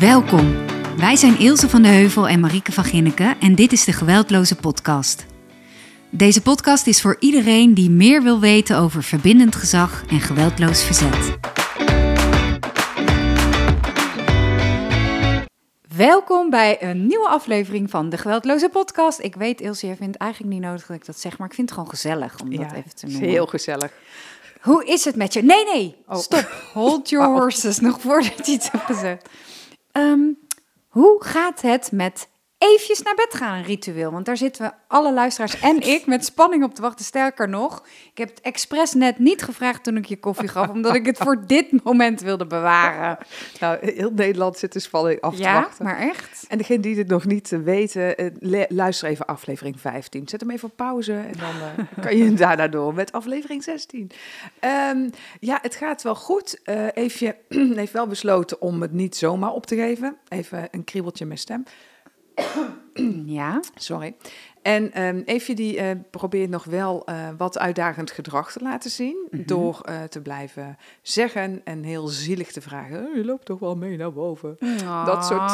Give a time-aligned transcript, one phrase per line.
[0.00, 0.54] Welkom.
[0.96, 4.56] Wij zijn Ilse van de Heuvel en Marieke van Ginneken en dit is de Geweldloze
[4.56, 5.26] Podcast.
[6.10, 11.36] Deze podcast is voor iedereen die meer wil weten over verbindend gezag en geweldloos verzet.
[15.96, 19.20] Welkom bij een nieuwe aflevering van de Geweldloze Podcast.
[19.20, 21.68] Ik weet, Ilse, jij vindt eigenlijk niet nodig dat ik dat zeg, maar ik vind
[21.68, 23.28] het gewoon gezellig om dat even te noemen.
[23.28, 23.92] heel gezellig.
[24.60, 25.42] Hoe is het met je?
[25.42, 26.16] Nee, nee, Oh.
[26.18, 26.62] stop.
[26.74, 29.28] Hold your horses, nog voordat je iets hebt gezegd.
[29.96, 30.32] Ehm,
[30.88, 34.10] hoe gaat het met eventjes naar bed gaan, een ritueel?
[34.12, 37.04] Want daar zitten we, alle luisteraars en ik, met spanning op te wachten.
[37.04, 40.94] Sterker nog, ik heb het expres net niet gevraagd toen ik je koffie gaf, omdat
[40.94, 43.18] ik het voor dit moment wilde bewaren.
[43.60, 45.84] Nou, heel Nederland zit de spanning af te Ja, wachten.
[45.84, 46.44] maar echt?
[46.48, 50.28] En degene die het nog niet eh, weten, eh, luister even aflevering 15.
[50.28, 54.10] Zet hem even op pauze en dan eh, kan je daarna door met aflevering 16.
[54.60, 55.08] Ehm,
[55.40, 56.60] ja, het gaat wel goed.
[56.64, 57.36] Eh Eefje
[57.74, 60.16] heeft wel besloten om het niet zomaar op te geven.
[60.28, 61.64] Even een kriebeltje met stem.
[63.24, 63.60] Ja.
[63.74, 64.16] Sorry.
[64.62, 69.28] En Eefje die eh, probeert nog wel eh, wat uitdagend gedrag te laten zien.
[69.30, 73.06] Door eh, te blijven zeggen en heel zielig te vragen.
[73.06, 74.56] "Oh, je loopt toch wel mee naar boven.
[75.04, 75.52] Dat soort,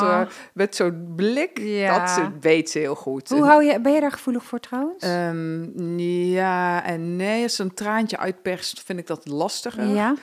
[0.55, 1.59] met zo'n blik.
[1.59, 1.99] Ja.
[1.99, 3.29] dat ze, weet ze heel goed.
[3.29, 5.03] Hoe hou je, ben je daar gevoelig voor trouwens?
[5.05, 5.99] Ehm,
[6.33, 9.87] ja en nee, als ze een traantje uitperst, vind ik dat lastiger.
[9.87, 10.15] ja?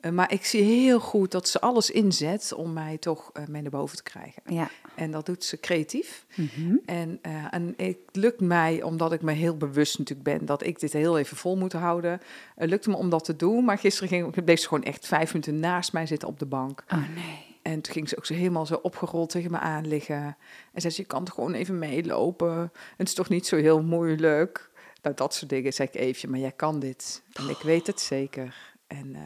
[0.00, 3.62] Eh, maar ik zie heel goed dat ze alles inzet om mij toch eh, mee
[3.62, 4.42] naar boven te krijgen.
[4.46, 4.70] Ja.
[4.94, 6.26] En dat doet ze creatief.
[6.34, 6.76] Mhm.
[6.84, 10.80] En, eh, en het lukt mij, omdat ik me heel bewust natuurlijk ben dat ik
[10.80, 12.20] dit heel even vol moet houden.
[12.54, 13.64] Het lukte me om dat te doen.
[13.64, 16.84] Maar gisteren ging, bleef ze gewoon echt vijf minuten naast mij zitten op de bank.
[16.88, 17.54] Oh nee.
[17.62, 20.36] En toen ging ze ook zo helemaal zo opgerold tegen me aan liggen.
[20.72, 22.72] En zei ze, je kan toch gewoon even meelopen.
[22.96, 24.70] Het is toch niet zo heel moeilijk.
[25.02, 27.22] Nou, dat soort dingen zeg ik even, maar jij kan dit.
[27.32, 28.74] En ik weet het zeker.
[28.86, 29.16] En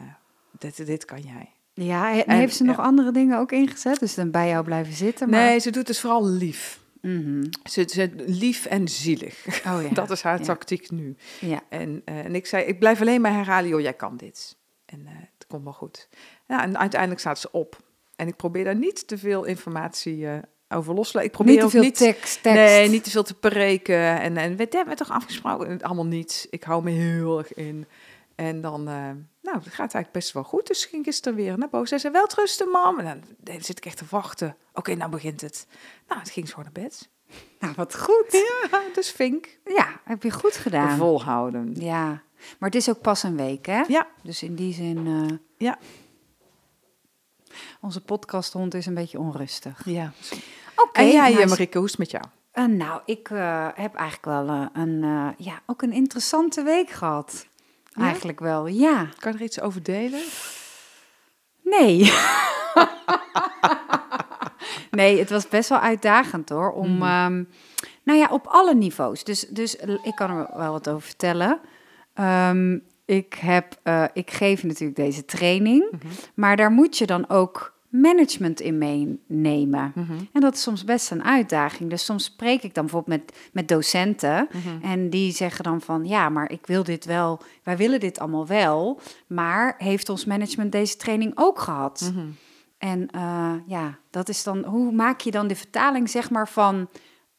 [0.61, 1.53] dit, dit kan jij.
[1.73, 2.83] Ja, en En- heeft ze nog ja.
[2.83, 3.99] andere dingen ook ingezet?
[3.99, 5.29] Dus dan bij jou blijven zitten?
[5.29, 5.45] Maar...
[5.45, 6.79] Nee, ze doet het vooral lief.
[7.01, 7.43] Mhm.
[7.69, 9.45] Ze, ze lief en zielig.
[9.47, 9.89] Oh ja.
[10.01, 10.43] Dat is haar ja.
[10.45, 11.15] tactiek nu.
[11.39, 11.61] Ja.
[11.69, 14.55] En, eh, en ik zei, ik blijf alleen maar herhalen, joh, jij kan dit.
[14.85, 16.07] En eh, het komt wel goed.
[16.47, 17.81] Ja, en uiteindelijk staat ze op.
[18.15, 20.37] En ik probeer daar niet te veel informatie eh,
[20.69, 21.29] over los te laten.
[21.31, 22.59] Ik probeer Niet te veel niet, tekst, tekst.
[22.59, 24.19] Nee, niet te veel te preken.
[24.19, 25.67] En, en we hebben toch afgesproken?
[25.67, 26.47] En Allemaal niet.
[26.49, 27.85] Ik hou me heel erg in.
[28.35, 28.93] En dan, eh,
[29.41, 30.67] nou, het gaat eigenlijk best wel goed.
[30.67, 31.87] Dus ging gisteren weer naar boven.
[31.87, 32.99] Zij zei, wel trusten, mam.
[32.99, 34.57] En dan, dan zit ik echt te wachten.
[34.73, 35.67] Oké, nou begint het.
[36.07, 37.09] Nou, het ging zo naar bed.
[37.59, 38.25] Nou, wat goed.
[38.71, 39.57] Ja, dus vink.
[39.65, 40.97] Ja, heb je goed gedaan.
[40.97, 41.75] Volhouden.
[41.79, 42.07] Ja,
[42.59, 43.81] maar het is ook pas een week, hè?
[43.87, 45.07] Ja, Dus in die zin...
[45.07, 45.77] eh, Ja.
[47.81, 49.81] Onze podcasthond is een beetje onrustig.
[49.85, 50.11] ja.
[50.75, 50.99] Oké.
[50.99, 52.23] En jij, nou, eh, Marike, hoe is het met jou?
[52.77, 53.27] nou, ik
[53.75, 54.99] heb eigenlijk wel een,
[55.37, 57.47] ja, ook een interessante week gehad.
[57.93, 58.01] Ja?
[58.03, 59.07] Eigenlijk wel, ja.
[59.19, 60.21] Kan je er iets over delen?
[61.63, 61.97] Nee.
[64.91, 66.71] nee, het was best wel uitdagend hoor.
[66.71, 67.01] Om, Mhm.
[67.03, 67.43] ehm,
[68.03, 69.23] nou ja, op alle niveaus.
[69.23, 71.59] Dus, dus ik kan er wel wat over vertellen.
[72.13, 75.85] Ehm, ik, heb, eh, ik geef natuurlijk deze training.
[75.91, 76.07] Mhm.
[76.33, 79.91] Maar daar moet je dan ook management in meenemen.
[79.95, 80.13] Mhm.
[80.31, 81.89] En dat is soms best een uitdaging.
[81.89, 84.47] Dus soms spreek ik dan bijvoorbeeld met, met docenten.
[84.51, 84.91] Mhm.
[84.91, 88.47] En die zeggen dan van, ja, maar ik wil dit wel, wij willen dit allemaal
[88.47, 88.99] wel.
[89.27, 92.11] Maar heeft ons management deze training ook gehad?
[92.13, 92.25] Mhm.
[92.77, 96.87] En eh, ja, dat is dan, hoe maak je dan de vertaling, zeg maar, van,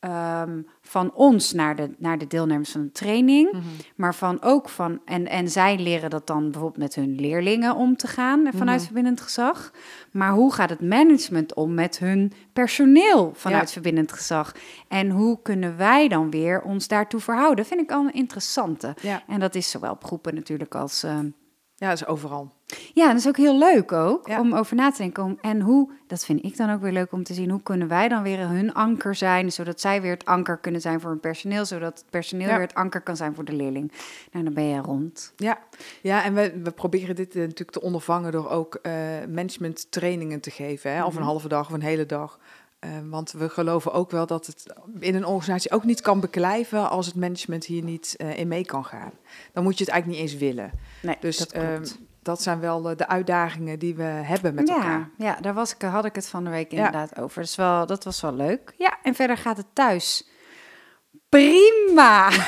[0.03, 3.63] ehm, van ons naar de, naar de deelnemers van de training, Mhm.
[3.97, 7.97] maar van ook van, en, en zij leren dat dan bijvoorbeeld met hun leerlingen om
[7.97, 8.85] te gaan eh, vanuit Mhm.
[8.87, 9.73] verbindend gezag.
[10.13, 13.73] Maar hoe gaat het management om met hun personeel vanuit Ja.
[13.73, 14.53] verbindend gezag?
[14.89, 17.65] En hoe kunnen wij dan weer ons daartoe verhouden?
[17.67, 18.95] Vind ik al een interessante.
[19.01, 19.23] Ja.
[19.27, 21.03] En dat is zowel op groepen natuurlijk als.
[21.03, 21.27] ehm,
[21.75, 22.53] ja, dat is overal.
[22.95, 24.41] Ja, dat is ook heel leuk ook Ja.
[24.41, 25.39] om over na te denken.
[25.41, 28.09] En hoe, dat vind ik dan ook weer leuk om te zien, hoe kunnen wij
[28.09, 31.65] dan weer hun anker zijn, zodat zij weer het anker kunnen zijn voor hun personeel,
[31.65, 32.53] zodat het personeel Ja.
[32.57, 33.93] weer het anker kan zijn voor de leerling.
[34.33, 35.33] Nou, dan ben je rond.
[35.37, 35.59] Ja,
[36.03, 38.93] ja en we, we proberen dit eh, natuurlijk te ondervangen door ook eh
[39.29, 40.93] management trainingen te geven.
[40.95, 41.05] Hè?
[41.05, 41.29] Of een Mhm.
[41.29, 42.39] halve dag of een hele dag.
[42.79, 44.67] Eh, want we geloven ook wel dat het
[45.01, 48.85] in een organisatie ook niet kan beklijven als het management hier niet in mee kan
[48.85, 49.11] gaan.
[49.53, 50.71] Dan moet je het eigenlijk niet eens willen.
[51.03, 51.99] Nee, Dus dat ehm, klopt.
[52.23, 55.11] Dat zijn wel de uitdagingen die we hebben met ja, elkaar.
[55.17, 56.77] ja, daar was ik, had ik het van de week Ja.
[56.77, 57.43] inderdaad over.
[57.43, 58.75] Dus wel, dat was wel leuk.
[58.79, 60.29] Ja, en verder gaat het thuis.
[61.29, 62.31] Prima!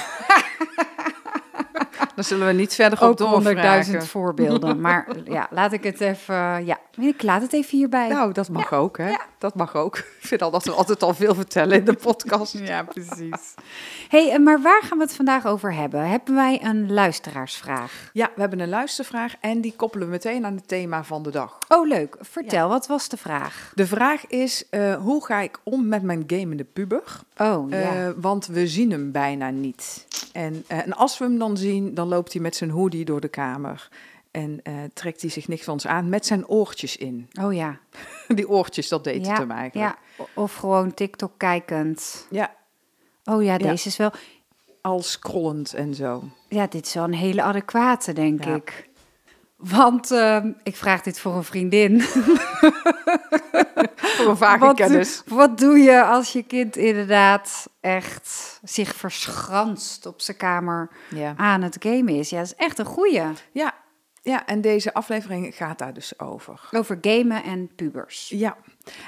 [2.15, 3.45] Dan zullen we niet verder op Ook doorvragen.
[3.45, 4.81] honderdduizend voorbeelden.
[4.81, 6.65] Maar ja, laat ik het even...
[6.65, 8.09] Ja, ik laat het even hierbij.
[8.09, 9.09] Nou, dat mag ook, hè?
[9.09, 9.99] Ja, dat mag ook.
[10.25, 12.59] Ik vind al dat we altijd al veel vertellen in de podcast.
[12.59, 13.55] Ja, precies.
[14.09, 16.09] hey, eh, maar waar gaan we het vandaag over hebben?
[16.09, 18.11] Hebben wij een luisteraarsvraag?
[18.13, 21.31] Ja, we hebben een luistervraag en die koppelen we meteen aan het thema van de
[21.31, 21.59] dag.
[21.69, 22.17] Oh, leuk.
[22.21, 23.73] Vertel, wat was de vraag?
[23.75, 27.03] De vraag is, eh, hoe ga ik om met mijn gamende puber?
[27.37, 27.77] Oh, ja.
[27.77, 30.07] Eh, want we zien hem bijna niet.
[30.33, 33.29] En, en als we hem dan zien, dan loopt hij met zijn hoodie door de
[33.29, 33.89] kamer.
[34.31, 37.29] En eh, trekt hij zich niks van ons aan met zijn oortjes in.
[37.43, 37.79] oh ja.
[38.35, 39.97] Die oortjes, dat deed het ja, hem eigenlijk.
[40.19, 40.25] ja.
[40.35, 42.27] Of gewoon TikTok kijkend.
[42.31, 42.55] Ja,
[43.25, 43.59] Oh ja, Ja.
[43.59, 44.11] deze is wel...
[44.81, 46.23] al scrollend en zo.
[46.49, 48.55] Ja, dit is wel een hele adequate, denk Ja.
[48.55, 48.89] ik.
[49.69, 52.01] Want ehm, ik vraag dit voor een vriendin.
[53.97, 55.23] Voor een vage Wat, kennis.
[55.27, 61.35] wat doe je als je kind inderdaad echt zich verschanst op zijn kamer Ja.
[61.37, 62.31] aan het gamen is?
[62.31, 63.23] Ja, dat is echt een goeie.
[63.53, 63.73] Ja.
[64.23, 66.61] ja, en deze aflevering gaat daar dus over.
[66.71, 68.29] Over gamen en pubers.
[68.29, 68.57] Ja,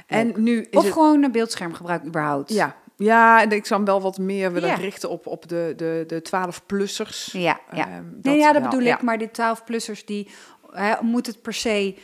[0.06, 0.93] en nu is Of het...
[0.93, 2.52] gewoon een beeldschermgebruik überhaupt.
[2.52, 4.75] Ja, ja, en ik zou hem wel wat meer willen Ja.
[4.75, 7.33] richten op, op de, de, de 12-plussers.
[7.33, 7.89] Ja, ja.
[7.89, 9.03] Ehm, nee, ja, dat bedoel ik.
[9.03, 10.29] Maar die 12-plussers, die...
[10.71, 11.95] hè, moet het per se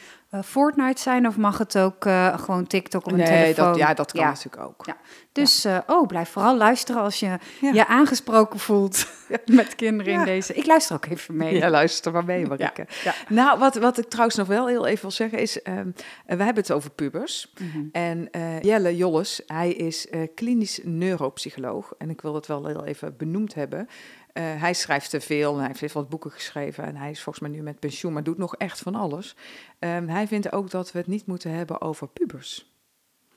[0.44, 3.64] Fortnite zijn of mag het ook eh, gewoon TikTok op een Nee, telefoon?
[3.66, 4.28] dat, ja, dat kan Ja.
[4.28, 4.86] natuurlijk ook.
[4.86, 4.96] Ja.
[5.32, 9.06] Dus eh, oh, blijf vooral luisteren als je je aangesproken voelt
[9.46, 10.54] met kinderen in deze.
[10.54, 11.54] Ik luister ook even mee.
[11.56, 12.86] Ja, luister maar mee, Marike.
[13.04, 13.14] Ja.
[13.28, 15.62] Nou, wat, wat ik trouwens nog wel heel even wil zeggen is...
[15.62, 15.90] ehm,
[16.26, 17.52] eh, we hebben het over pubers.
[17.58, 17.84] Mhm.
[17.92, 21.94] En eh, Jelle Jolles, hij is eh, klinisch neuropsycholoog.
[21.98, 23.88] En ik wil het wel heel even benoemd hebben.
[24.32, 26.84] Eh, hij schrijft te veel hij heeft wat boeken geschreven.
[26.84, 29.36] En hij is volgens mij nu met pensioen, maar doet nog echt van alles.
[29.78, 32.70] Ehm, hij vindt ook dat we het niet moeten hebben over pubers.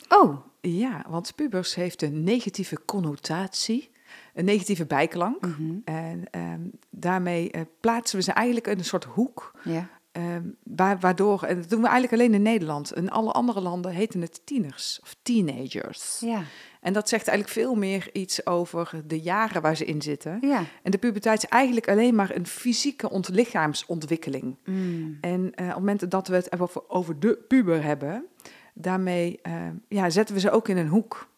[0.10, 3.92] Oh, Ja, want pubers heeft een negatieve connotatie,
[4.34, 5.42] een negatieve bijklank.
[5.46, 5.78] mhm.
[5.86, 9.52] En ehm, daarmee eh, plaatsen we ze eigenlijk in een soort hoek.
[9.64, 9.90] ja.
[10.16, 12.96] Ehm, waar, waardoor, en dat doen we eigenlijk alleen in Nederland.
[12.96, 16.20] In alle andere landen heten het tieners of teenagers.
[16.20, 16.44] Ja.
[16.82, 20.38] En dat zegt eigenlijk veel meer iets over de jaren waar ze in zitten.
[20.42, 20.64] Ja.
[20.84, 24.58] En de puberteit is eigenlijk alleen maar een fysieke ontlichaamsontwikkeling.
[24.66, 25.18] Mm.
[25.22, 28.26] En eh, op het moment dat we het over, over de puber hebben,
[28.74, 29.54] daarmee eh,
[29.88, 31.34] ja, zetten we ze ook in een hoek.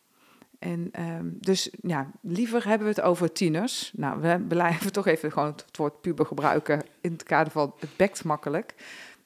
[0.60, 3.92] En ehm, dus ja, liever hebben we het over tieners.
[3.96, 7.90] Nou, we blijven toch even gewoon het woord puber gebruiken in het kader van het
[7.98, 8.74] bekt makkelijk.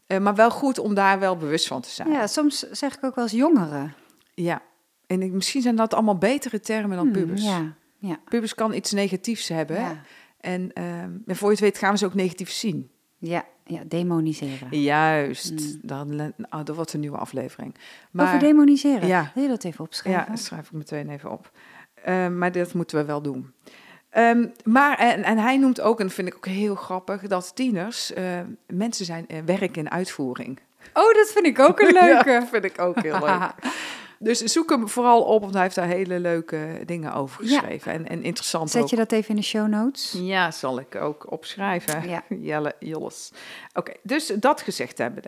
[0.08, 2.10] Eh, maar wel goed om daar wel bewust van te zijn.
[2.12, 3.94] ja, soms zeg ik ook wel eens jongeren.
[4.34, 4.62] Ja.
[5.08, 7.44] En ik- misschien zijn dat allemaal betere termen dan Hmm, pubers.
[7.44, 7.74] ja.
[7.98, 8.20] Ja.
[8.30, 9.80] Pubers kan iets negatiefs hebben.
[9.80, 10.02] Ja.
[10.40, 12.90] En, ehm, en voor je het weet gaan we ze ook negatief zien.
[13.18, 13.46] Ja.
[13.72, 14.82] Ja, demoniseren.
[14.82, 15.52] Juist.
[15.52, 15.80] Mm.
[15.82, 17.76] Dan, nou, dat wordt een nieuwe aflevering.
[18.16, 19.08] Over demoniseren.
[19.08, 19.32] Ja.
[19.34, 20.22] Wil je dat even opschrijven?
[20.22, 21.52] Ja, dat schrijf ik meteen even op.
[22.04, 23.54] Ehm, maar dat moeten we wel doen.
[24.10, 27.56] Ehm, maar, en, en hij noemt ook, en dat vind ik ook heel grappig, dat
[27.56, 28.24] tieners eh,
[28.68, 30.60] mensen zijn eh, werk in uitvoering.
[30.94, 32.30] Oh, dat vind ik ook een leuke.
[32.32, 33.54] Ja, vind ik ook heel leuk.
[34.24, 37.60] Dus zoek hem vooral op, want hij heeft daar hele leuke dingen over Ja.
[37.60, 37.92] geschreven.
[37.92, 38.90] En, en interessant Zet ook.
[38.90, 40.16] je dat even in de show notes?
[40.18, 42.10] Ja, zal ik ook opschrijven.
[42.10, 42.24] Ja.
[42.30, 43.32] Jelle Jolles.
[43.74, 45.24] Oké, dus dat gezegd hebben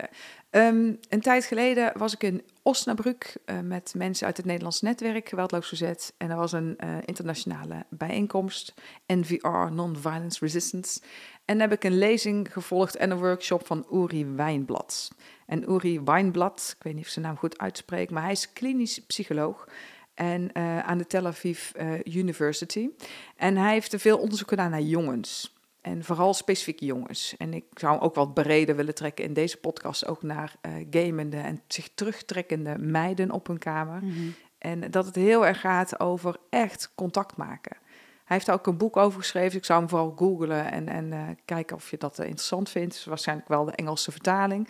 [0.53, 5.29] Ehm, een tijd geleden was ik in Osnabrück eh, met mensen uit het Nederlands netwerk
[5.29, 6.13] Geweldloos Verzet.
[6.17, 8.73] En er was een eh, internationale bijeenkomst,
[9.07, 11.01] NVR, Non-Violence Resistance.
[11.45, 15.11] En heb ik een lezing gevolgd en een workshop van Uri Wijnblad.
[15.45, 18.99] En Uri Wijnblad, ik weet niet of zijn naam goed uitspreek, maar hij is klinisch
[18.99, 19.67] psycholoog.
[20.13, 21.71] En eh, aan de Tel Aviv
[22.03, 22.89] University.
[23.35, 25.52] En hij heeft er veel onderzoek gedaan naar jongens.
[25.83, 27.35] En vooral specifieke jongens.
[27.37, 30.07] En ik zou hem ook wat breder willen trekken in deze podcast.
[30.07, 34.03] Ook naar eh, gamende en zich terugtrekkende meiden op hun kamer.
[34.03, 34.29] Mhm.
[34.57, 37.77] En dat het heel erg gaat over echt contact maken.
[38.23, 39.57] Hij heeft daar ook een boek over geschreven.
[39.57, 42.93] Ik zou hem vooral googlen en, en eh, kijken of je dat eh, interessant vindt.
[42.93, 44.67] Dus waarschijnlijk wel de Engelse vertaling.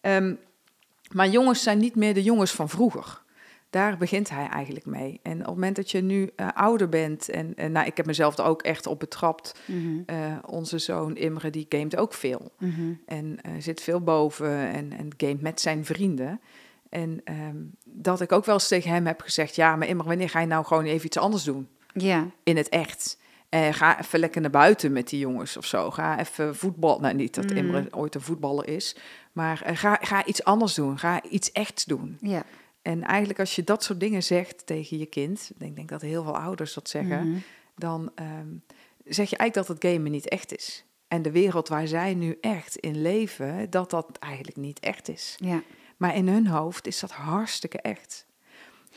[0.00, 0.34] Ehm,
[1.12, 3.22] maar jongens zijn niet meer de jongens van vroeger.
[3.70, 5.20] Daar begint hij eigenlijk mee.
[5.22, 8.06] En op het moment dat je nu eh, ouder bent, en, en nou, ik heb
[8.06, 9.60] mezelf er ook echt op betrapt.
[9.64, 10.00] Mhm.
[10.06, 12.52] Eh, onze zoon Imre, die gamet ook veel.
[12.58, 12.92] Mhm.
[13.06, 16.40] En eh, zit veel boven en, en gamet met zijn vrienden.
[16.88, 20.30] En ehm, dat ik ook wel eens tegen hem heb gezegd: Ja, maar Imre, wanneer
[20.30, 21.68] ga je nou gewoon even iets anders doen?
[21.92, 22.26] Ja.
[22.42, 23.18] In het echt.
[23.48, 25.90] Eh, ga even lekker naar buiten met die jongens of zo.
[25.90, 27.00] Ga even voetbal.
[27.00, 27.56] Nou, niet dat Mm.
[27.56, 28.96] Imre ooit een voetballer is.
[29.32, 30.98] Maar ga, ga iets anders doen.
[30.98, 32.18] Ga iets echts doen.
[32.20, 32.42] Ja.
[32.86, 35.50] En eigenlijk als je dat soort dingen zegt tegen je kind...
[35.58, 37.28] ik denk dat heel veel ouders dat zeggen...
[37.28, 37.38] Mhm.
[37.76, 38.48] dan ehm,
[39.04, 40.84] zeg je eigenlijk dat het gamen niet echt is.
[41.08, 43.70] En de wereld waar zij nu echt in leven...
[43.70, 45.34] dat dat eigenlijk niet echt is.
[45.36, 45.62] Ja.
[45.96, 48.26] Maar in hun hoofd is dat hartstikke echt.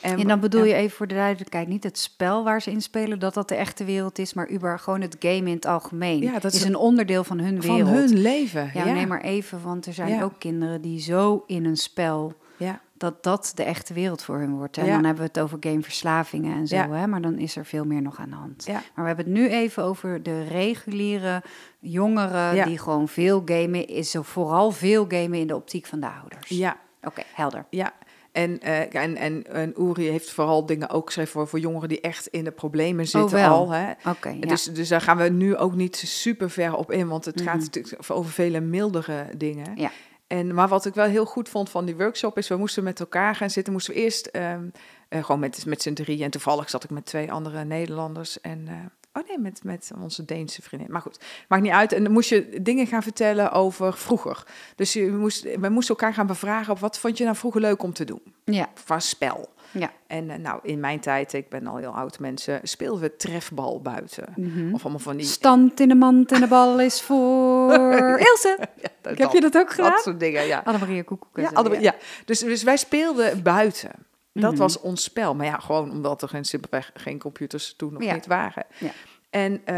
[0.01, 3.19] En dan bedoel je even voor de duidelijkheid niet het spel waar ze in spelen,
[3.19, 6.21] dat dat de echte wereld is, maar überhaupt gewoon het game in het algemeen.
[6.21, 7.89] Ja, dat is is een onderdeel van hun wereld.
[7.89, 8.71] van hun leven.
[8.73, 8.93] Ja, ja.
[8.93, 10.23] neem maar even, want er zijn Ja.
[10.23, 12.81] ook kinderen die zo in een spel Ja.
[12.99, 14.77] Dat dat de echte wereld voor hun wordt.
[14.77, 14.91] En Ja.
[14.95, 16.89] dan hebben we het over gameverslavingen en zo, Ja.
[16.91, 17.07] hè?
[17.07, 18.65] maar dan is er veel meer nog aan de hand.
[18.65, 18.73] Ja.
[18.73, 21.43] Maar we hebben het nu even over de reguliere
[21.79, 26.09] jongeren die gewoon veel gamen, is zo vooral veel gamen in de optiek van de
[26.21, 26.47] ouders.
[26.49, 27.65] Ja, Oké, helder.
[27.69, 27.91] ja.
[28.31, 32.01] En, eh, en, en, en Uri heeft vooral dingen ook geschreven voor, voor jongeren die
[32.01, 33.53] echt in de problemen zitten Oh, wel.
[33.55, 33.69] al.
[33.71, 33.87] Hè.
[33.87, 34.15] Ja.
[34.39, 37.43] Dus, dus daar gaan we nu ook niet super ver op in, want het Mhm.
[37.45, 39.71] gaat natuurlijk over vele mildere dingen.
[39.75, 39.91] Ja.
[40.29, 42.99] En, maar wat ik wel heel goed vond van die workshop is, we moesten met
[42.99, 43.73] elkaar gaan zitten.
[43.73, 44.69] Moesten we eerst ehm,
[45.07, 46.23] eh, gewoon met, met z'n drieën.
[46.23, 48.41] En toevallig zat ik met twee andere Nederlanders.
[48.41, 48.75] En, eh,
[49.13, 50.91] oh nee, met, met onze Deense vriendin.
[50.91, 51.91] Maar goed, maakt niet uit.
[51.93, 54.43] En dan moest je dingen gaan vertellen over vroeger.
[54.75, 57.83] Dus je moest, we moesten elkaar gaan bevragen op wat vond je nou vroeger leuk
[57.83, 58.21] om te doen?
[58.45, 59.49] ja, Van spel.
[59.71, 59.91] ja.
[60.07, 63.81] En eh, nou, in mijn tijd, ik ben al heel oud mensen, speelden we trefbal
[63.81, 64.33] buiten.
[64.35, 64.73] Mhm.
[64.73, 65.25] Of allemaal van die...
[65.25, 67.73] Stand in de mand en de bal is voor
[68.19, 68.57] Ilse.
[69.01, 69.91] dat, Heb je dat ook gedaan?
[69.91, 70.61] Dat soort dingen, ja.
[70.65, 71.37] Annemarie Koekoek.
[71.39, 71.95] Ja, allebei- ja.
[72.25, 73.91] Dus, dus wij speelden buiten.
[74.39, 74.61] Dat Mhm.
[74.61, 75.35] was ons spel.
[75.35, 78.13] Maar ja, gewoon omdat er geen, simpelweg geen computers toen nog Ja.
[78.13, 78.65] niet waren.
[78.77, 78.91] Ja.
[79.29, 79.75] En ehm,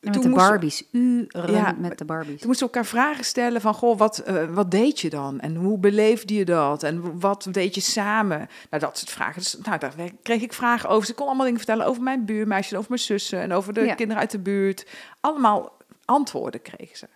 [0.00, 0.84] En met toen de moesten- Barbies.
[0.92, 2.38] Uren Ja, met de Barbies.
[2.38, 5.40] Toen moesten we elkaar vragen stellen van, goh, wat, eh, wat deed je dan?
[5.40, 6.82] En hoe beleefde je dat?
[6.82, 8.38] En wat deed je samen?
[8.70, 9.40] Nou, dat soort vragen.
[9.40, 11.06] Dus, nou, daar kreeg ik vragen over.
[11.06, 13.94] Ze kon allemaal dingen vertellen over mijn buurmeisje, over mijn zussen en over de Ja.
[13.94, 14.86] kinderen uit de buurt.
[15.20, 15.72] Allemaal
[16.04, 17.06] antwoorden kregen ze.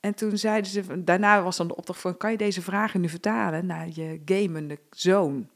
[0.00, 3.08] En toen zeiden ze, daarna was dan de opdracht van, kan je deze vragen nu
[3.08, 5.48] vertalen naar je gamende zoon?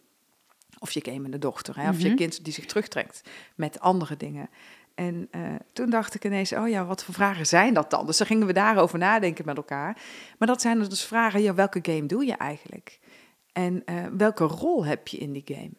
[0.86, 1.88] Of je gamende dochter, hè?
[1.88, 2.16] of je Mhm.
[2.16, 3.20] kind die zich terugtrekt
[3.54, 4.48] met andere dingen.
[4.94, 5.40] En eh,
[5.72, 8.06] toen dacht ik ineens, oh ja, wat voor vragen zijn dat dan?
[8.06, 10.02] Dus dan gingen we daarover nadenken met elkaar.
[10.38, 12.98] Maar dat zijn dus vragen, ja, welke game doe je eigenlijk?
[13.52, 15.70] En eh, welke rol heb je in die game?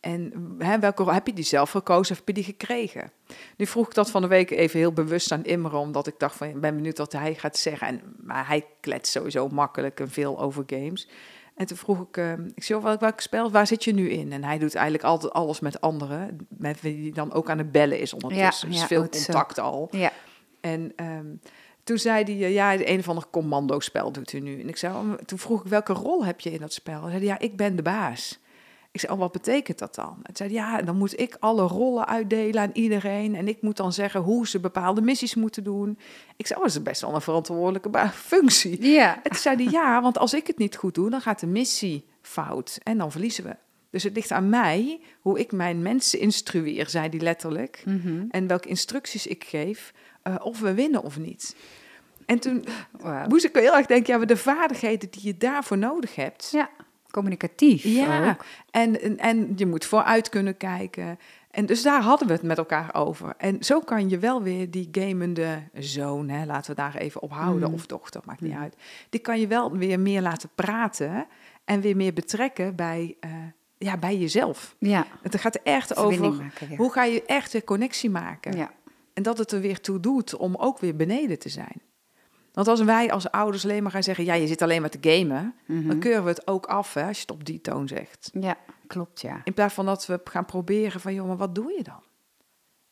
[0.00, 3.12] En hè, welke rol, heb je die zelf gekozen of heb je die gekregen?
[3.56, 6.36] Nu vroeg ik dat van de week even heel bewust aan Imre, omdat ik dacht
[6.36, 7.86] van, ik ben benieuwd wat hij gaat zeggen.
[7.86, 11.08] En, maar hij kletst sowieso makkelijk en veel over games.
[11.56, 14.32] En toen vroeg ik, eh, ik zei, welk, welk spel, waar zit je nu in?
[14.32, 17.72] En hij doet eigenlijk altijd alles met anderen, met wie hij dan ook aan het
[17.72, 18.68] bellen is ondertussen.
[18.68, 19.08] Ja, dus ja, veel zo.
[19.08, 19.88] contact al.
[19.90, 20.12] Ja.
[20.60, 21.26] En ehm,
[21.84, 24.60] toen zei hij, eh, ja, een of ander commando-spel doet u nu.
[24.60, 27.02] En ik zei, oh, toen vroeg ik, welke rol heb je in dat spel?
[27.02, 28.38] Hij zei, ja, ik ben de baas.
[28.92, 30.18] Ik zei, oh, wat betekent dat dan?
[30.22, 33.34] Het zei, ja, dan moet ik alle rollen uitdelen aan iedereen.
[33.34, 35.98] En ik moet dan zeggen hoe ze bepaalde missies moeten doen.
[36.36, 38.90] Ik zei, oh, dat is best wel een verantwoordelijke functie.
[38.90, 39.20] Ja.
[39.22, 42.04] Toen zei hij, ja, want als ik het niet goed doe, dan gaat de missie
[42.22, 42.78] fout.
[42.82, 43.56] En dan verliezen we.
[43.90, 47.82] Dus het ligt aan mij hoe ik mijn mensen instrueer, zei hij letterlijk.
[47.86, 48.24] Mhm.
[48.30, 51.56] En welke instructies ik geef, eh, of we winnen of niet.
[52.26, 52.64] En toen
[53.28, 56.48] moest ik heel erg denken, ja, maar de vaardigheden die je daarvoor nodig hebt.
[56.50, 56.70] Ja,
[57.12, 57.82] communicatief.
[57.84, 58.44] Ja, ook.
[58.70, 61.18] en, en, je moet vooruit kunnen kijken.
[61.50, 63.34] En dus daar hadden we het met elkaar over.
[63.38, 67.32] En zo kan je wel weer die gamende zoon, hè, laten we daar even op
[67.32, 67.74] houden, Mm.
[67.74, 68.60] of dochter, maakt niet Mm.
[68.62, 68.76] uit.
[69.10, 71.26] Die kan je wel weer meer laten praten
[71.64, 73.30] en weer meer betrekken bij, eh,
[73.78, 74.74] ja, bij jezelf.
[74.78, 78.56] Ja, Het gaat er echt over, maken hoe ga je echt weer connectie maken?
[78.56, 78.70] Ja.
[79.14, 81.80] En dat het er weer toe doet om ook weer beneden te zijn.
[82.52, 84.98] Want als wij als ouders alleen maar gaan zeggen, ja, je zit alleen maar te
[85.10, 85.88] gamen, Mhm.
[85.88, 88.30] dan keuren we het ook af, hè, als je het op die toon zegt.
[88.40, 88.56] ja,
[88.86, 89.40] klopt, ja.
[89.44, 92.02] In plaats van dat we gaan proberen van, joh, maar wat doe je dan?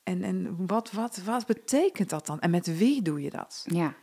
[0.02, 2.40] En, en wat, wat, wat betekent dat dan?
[2.40, 3.64] En met wie doe je dat?
[3.66, 3.94] Ja.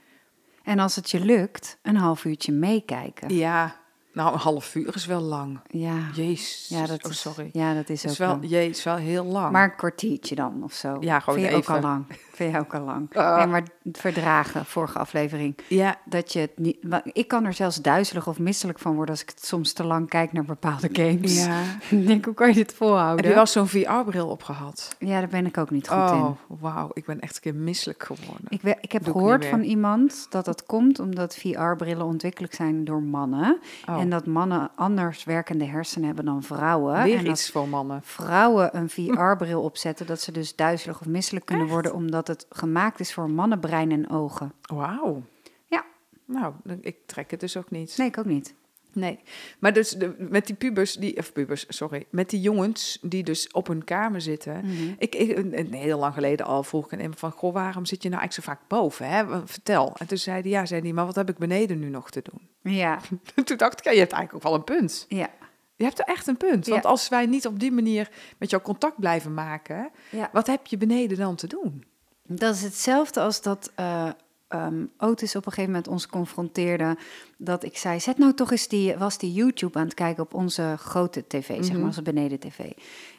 [0.63, 3.35] En als het je lukt, een half uurtje meekijken.
[3.35, 3.75] Ja,
[4.13, 5.59] nou, een half uur is wel lang.
[5.67, 6.65] Ja, Jezus.
[6.69, 7.49] ja, dat, oh, is, sorry.
[7.51, 9.51] ja dat is Het ook is wel, het is wel heel lang.
[9.51, 10.97] Maar een kwartiertje dan of zo.
[10.99, 11.75] Ja, gewoon Vind je ook even.
[11.75, 12.05] al lang.
[12.37, 13.13] Vind je ook al lang.
[13.13, 15.55] Nee, maar verdragen, vorige aflevering.
[15.67, 16.77] ja, Dat je het niet...
[17.03, 20.09] Ik kan er zelfs duizelig of misselijk van worden als ik het soms te lang
[20.09, 21.45] kijk naar bepaalde games.
[21.45, 21.61] ja.
[21.97, 23.15] Ik denk, hoe kan je dit volhouden?
[23.17, 24.95] Heb je wel zo'n VR-bril opgehad?
[24.99, 26.57] Ja, daar ben ik ook niet goed Oh, in.
[26.59, 26.89] wauw.
[26.93, 28.45] Ik ben echt een keer misselijk geworden.
[28.49, 32.85] Ik, we- ik heb Doe gehoord van iemand dat dat komt omdat VR-brillen ontwikkeld zijn
[32.85, 33.59] door mannen.
[33.89, 37.03] Oh, En dat mannen anders werkende hersenen hebben dan vrouwen.
[37.03, 38.01] weer en iets voor mannen.
[38.03, 41.73] vrouwen een VR-bril opzetten, dat ze dus duizelig of misselijk kunnen Echt?
[41.73, 44.53] worden, omdat het gemaakt is voor mannenbrein en ogen.
[44.61, 45.23] Wauw.
[45.65, 45.85] Ja.
[46.25, 47.97] Nou, ik trek het dus ook niet.
[47.97, 48.53] Nee, ik ook niet.
[48.93, 49.19] Nee,
[49.59, 53.51] maar dus de, met die pubers, die, of pubers, sorry, met die jongens die dus
[53.51, 54.65] op hun kamer zitten.
[54.65, 54.93] Mhm.
[54.97, 57.85] Ik, ik, een- een heel lang geleden al vroeg ik aan hem van, goh, waarom
[57.85, 59.07] zit je nou eigenlijk zo vaak boven?
[59.09, 59.47] Hè?
[59.47, 59.95] Vertel.
[59.97, 62.21] En toen zei hij, ja, zei hij, maar wat heb ik beneden nu nog te
[62.31, 62.73] doen?
[62.73, 62.99] Ja,
[63.45, 65.05] toen dacht ik, ja, je hebt eigenlijk ook wel een punt.
[65.09, 65.29] ja,
[65.75, 66.67] Je hebt er echt een punt.
[66.67, 66.89] Want Ja.
[66.89, 70.29] als wij niet op die manier met jou contact blijven maken, ja.
[70.33, 71.83] wat heb je beneden dan te doen?
[72.27, 76.97] Dat is hetzelfde als dat ehm, Otis op een gegeven moment ons confronteerde.
[77.37, 80.33] Dat ik zei, zet nou toch eens die, was die YouTube aan het kijken op
[80.33, 81.77] onze grote tv, zeg Mhm.
[81.77, 82.59] maar, onze beneden tv.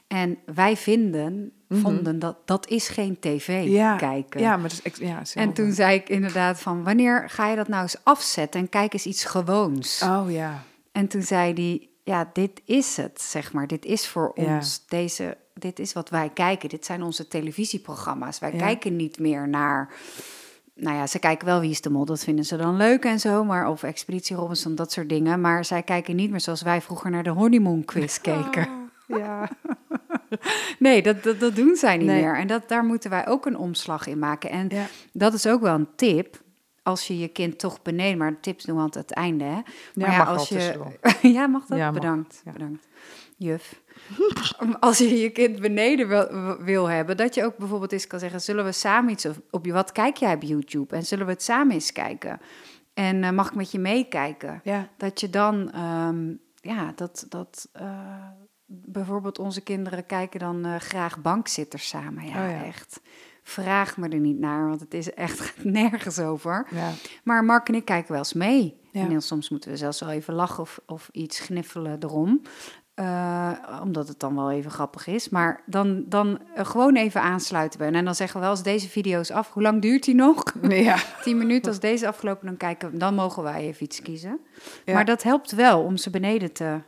[0.07, 1.81] En wij vinden, Mhm.
[1.81, 4.41] vonden dat dat is geen tv Ja, kijken.
[4.41, 7.69] Ja, maar dat is, ja, En toen zei ik inderdaad van, wanneer ga je dat
[7.69, 10.03] nou eens afzetten en kijk eens iets gewoons?
[10.03, 10.63] Oh ja.
[10.93, 13.67] En toen zei hij, ja, dit is het, zeg maar.
[13.67, 14.55] Dit is voor Ja.
[14.57, 16.69] ons, deze, dit is wat wij kijken.
[16.69, 18.39] Dit zijn onze televisieprogramma's.
[18.39, 18.59] Wij Ja.
[18.59, 19.93] kijken niet meer naar...
[20.75, 23.21] Nou ja, ze kijken wel Wie is de Mol, dat vinden ze dan leuk en
[23.21, 23.45] zo.
[23.45, 25.41] Maar, of Expeditie Robinson, dat soort dingen.
[25.41, 28.69] Maar zij kijken niet meer zoals wij vroeger naar de Honeymoon Quiz keken.
[29.07, 29.49] Ja.
[30.79, 32.23] Nee, dat, dat, dat doen zij niet Nee.
[32.23, 32.37] meer.
[32.37, 34.51] En dat, daar moeten wij ook een omslag in maken.
[34.51, 34.87] En Ja.
[35.13, 36.41] dat is ook wel een tip.
[36.83, 39.45] Als je je kind toch beneden, maar tips doen we aan het einde.
[39.45, 39.51] Hè?
[39.95, 40.75] Maar Ja, mag wel als je.
[41.37, 41.79] ja, mag dat?
[41.79, 41.95] Ja, mag.
[41.95, 42.41] bedankt.
[42.45, 42.53] Ja.
[42.53, 42.87] Bedankt.
[43.37, 43.81] Juf.
[44.81, 48.41] als je je kind beneden wil, wil hebben, dat je ook bijvoorbeeld eens kan zeggen:
[48.41, 50.97] zullen we samen iets op, je wat kijk jij op YouTube?
[50.97, 52.41] En zullen we het samen eens kijken?
[52.95, 54.61] En eh, mag ik met je meekijken?
[54.65, 54.89] Ja.
[54.97, 58.27] Dat je dan, ehm, ja, dat, dat eh,
[58.67, 62.25] bijvoorbeeld onze kinderen kijken dan eh, graag bankzitters samen.
[62.25, 62.65] Ja, Oh ja.
[62.65, 63.01] echt.
[63.43, 66.67] Vraag me er niet naar, want het is echt nergens over.
[66.71, 66.93] Ja.
[67.25, 68.81] Maar Mark en ik kijken wel eens mee.
[68.93, 69.09] Ja.
[69.09, 72.43] En soms moeten we zelfs wel even lachen of, of iets gniffelen erom.
[72.99, 75.29] Eh, omdat het dan wel even grappig is.
[75.29, 77.93] Maar dan, dan eh, gewoon even aansluiten bij.
[77.93, 79.53] En dan zeggen we wel eens deze video is af.
[79.53, 80.43] Hoe lang duurt die nog?
[80.69, 80.97] Ja.
[81.23, 84.41] 10 minuten als deze afgelopen, dan kijken dan mogen wij even iets kiezen.
[84.85, 84.95] Ja.
[84.95, 86.81] Maar dat helpt wel om ze beneden te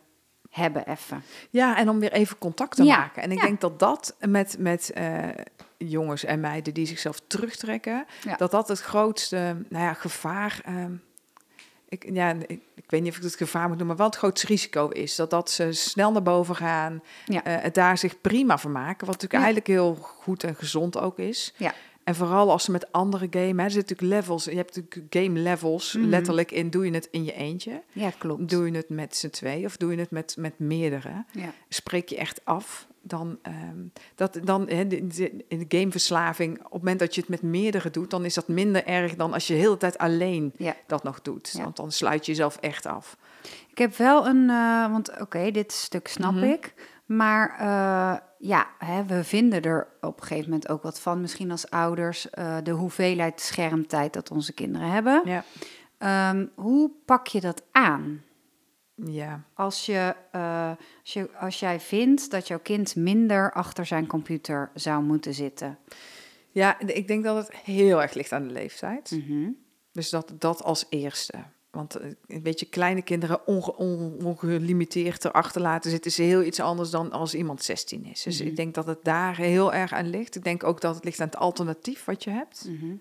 [0.50, 1.22] hebben even.
[1.50, 3.22] Ja, en om weer even contact te Ja, maken.
[3.22, 3.44] En ik ja.
[3.44, 5.28] denk dat dat met, met eh,
[5.76, 8.04] jongens en meiden die zichzelf terugtrekken,
[8.36, 10.62] dat dat het grootste nou ja, gevaar.
[11.90, 14.16] Ik, ja, ik, ik weet niet of ik het gevaar moet noemen, maar wel het
[14.16, 15.14] grootste risico is.
[15.14, 17.44] Dat, dat ze snel naar boven gaan, Ja.
[17.44, 19.06] eh, het daar zich prima vermaken.
[19.06, 19.38] Wat natuurlijk Ja.
[19.38, 21.54] eigenlijk heel goed en gezond ook is.
[21.56, 21.74] Ja.
[22.04, 24.44] En vooral als ze met andere gamen, hè, er zitten natuurlijk levels.
[24.44, 26.06] Je hebt natuurlijk game levels, Mhm.
[26.08, 26.70] letterlijk in.
[26.70, 27.82] Doe je het in je eentje?
[27.92, 28.48] Ja, klopt.
[28.48, 31.24] Doe je het met z'n twee of doe je het met, met meerdere?
[31.32, 31.52] Ja.
[31.68, 32.86] spreek je echt af.
[33.02, 33.78] Dan, ehm,
[34.14, 35.08] dat, dan in
[35.48, 38.86] de gameverslaving, op het moment dat je het met meerdere doet, dan is dat minder
[38.86, 40.74] erg dan als je de hele tijd alleen Ja.
[40.86, 41.50] dat nog doet.
[41.56, 41.62] Ja.
[41.62, 43.16] Want dan sluit je jezelf echt af.
[43.70, 46.44] Ik heb wel een, eh, want oké, dit stuk snap Mhm.
[46.44, 46.74] ik.
[47.06, 51.20] Maar eh, ja, hè, we vinden er op een gegeven moment ook wat van.
[51.20, 55.22] Misschien als ouders, eh, de hoeveelheid schermtijd dat onze kinderen hebben.
[55.24, 55.44] Ja.
[55.98, 58.22] Ehm, hoe pak je dat aan?
[59.04, 59.44] Ja.
[59.54, 64.70] Als, je, eh, als, je, als jij vindt dat jouw kind minder achter zijn computer
[64.74, 65.78] zou moeten zitten.
[66.50, 69.10] ja, ik denk dat het heel erg ligt aan de leeftijd.
[69.10, 69.48] Mhm.
[69.92, 71.34] Dus dat, dat als eerste.
[71.70, 76.10] Want eh, een beetje kleine kinderen onge, on- ongelimiteerd erachter laten zitten...
[76.10, 78.22] is heel iets anders dan als iemand 16 is.
[78.22, 78.48] Dus Mhm.
[78.48, 80.36] ik denk dat het daar heel erg aan ligt.
[80.36, 82.64] Ik denk ook dat het ligt aan het alternatief wat je hebt.
[82.68, 82.94] Mhm.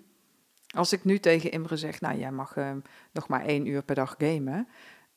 [0.74, 2.70] Als ik nu tegen Imre zeg, nou jij mag eh,
[3.12, 4.68] nog maar één uur per dag gamen.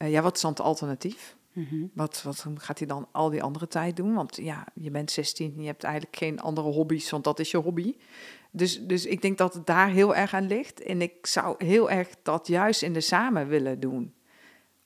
[0.03, 1.35] Eh, ja, wat is dan het alternatief?
[1.53, 1.85] Mhm.
[1.93, 4.13] Wat, wat gaat hij dan al die andere tijd doen?
[4.13, 7.57] Want ja, je bent 16, je hebt eigenlijk geen andere hobby's, want dat is je
[7.57, 7.95] hobby.
[8.51, 10.81] Dus, dus ik denk dat het daar heel erg aan ligt.
[10.81, 14.13] En ik zou heel erg dat juist in de samen willen doen.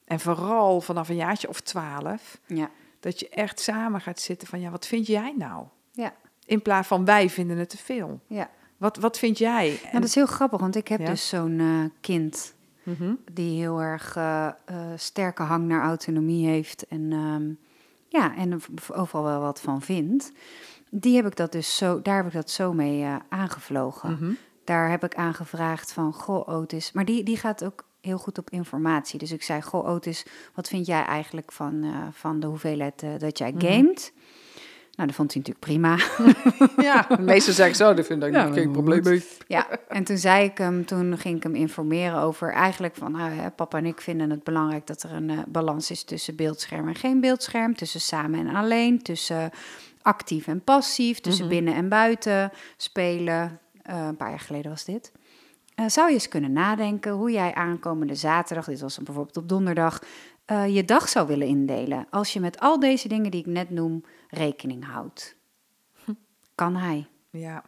[0.05, 2.69] En vooral vanaf een jaartje of twaalf, Ja.
[2.99, 5.65] dat je echt samen gaat zitten van, ja, wat vind jij nou?
[5.91, 6.15] Ja.
[6.45, 8.19] In plaats van wij vinden het te veel.
[8.27, 8.49] Ja.
[8.77, 9.67] Wat, wat vind jij?
[9.81, 11.05] Nou, dat is heel grappig, want ik heb Ja?
[11.05, 12.55] dus zo'n eh, kind
[12.87, 13.13] Mhm.
[13.31, 17.49] die heel erg eh, eh, sterke hang naar autonomie heeft en, ehm,
[18.07, 20.31] ja, en er overal wel wat van vindt.
[20.89, 24.11] Die heb ik dat dus zo, daar heb ik dat zo mee eh, aangevlogen.
[24.11, 24.31] Mhm.
[24.63, 28.49] Daar heb ik aangevraagd van, goh Otis, maar die, die gaat ook heel goed op
[28.49, 29.19] informatie.
[29.19, 33.51] Dus ik zei, goh Otis, wat vind jij eigenlijk van, van de hoeveelheid dat jij
[33.51, 33.65] Mhm.
[33.65, 34.13] gamet?
[34.97, 35.97] Nou, dat vond hij natuurlijk prima.
[36.87, 39.23] Ja, de meeste zeggen zo, daar vind ik Ja, geen probleem mee.
[39.47, 43.31] Ja, en toen zei ik hem, toen ging ik hem informeren over eigenlijk van, nou,
[43.31, 46.87] hè, papa en ik vinden het belangrijk dat er een eh, balans is tussen beeldscherm
[46.87, 49.49] en geen beeldscherm, tussen samen en alleen, tussen
[50.01, 51.53] actief en passief, tussen Mhm.
[51.53, 53.59] binnen en buiten spelen.
[53.81, 55.11] Eh, een paar jaar geleden was dit.
[55.75, 60.01] Eh, zou je eens kunnen nadenken hoe jij aankomende zaterdag, dit was bijvoorbeeld op donderdag,
[60.45, 62.07] eh, je dag zou willen indelen.
[62.09, 65.35] Als je met al deze dingen die ik net noem rekening houdt.
[66.55, 67.07] Kan hij?
[67.29, 67.63] Ja,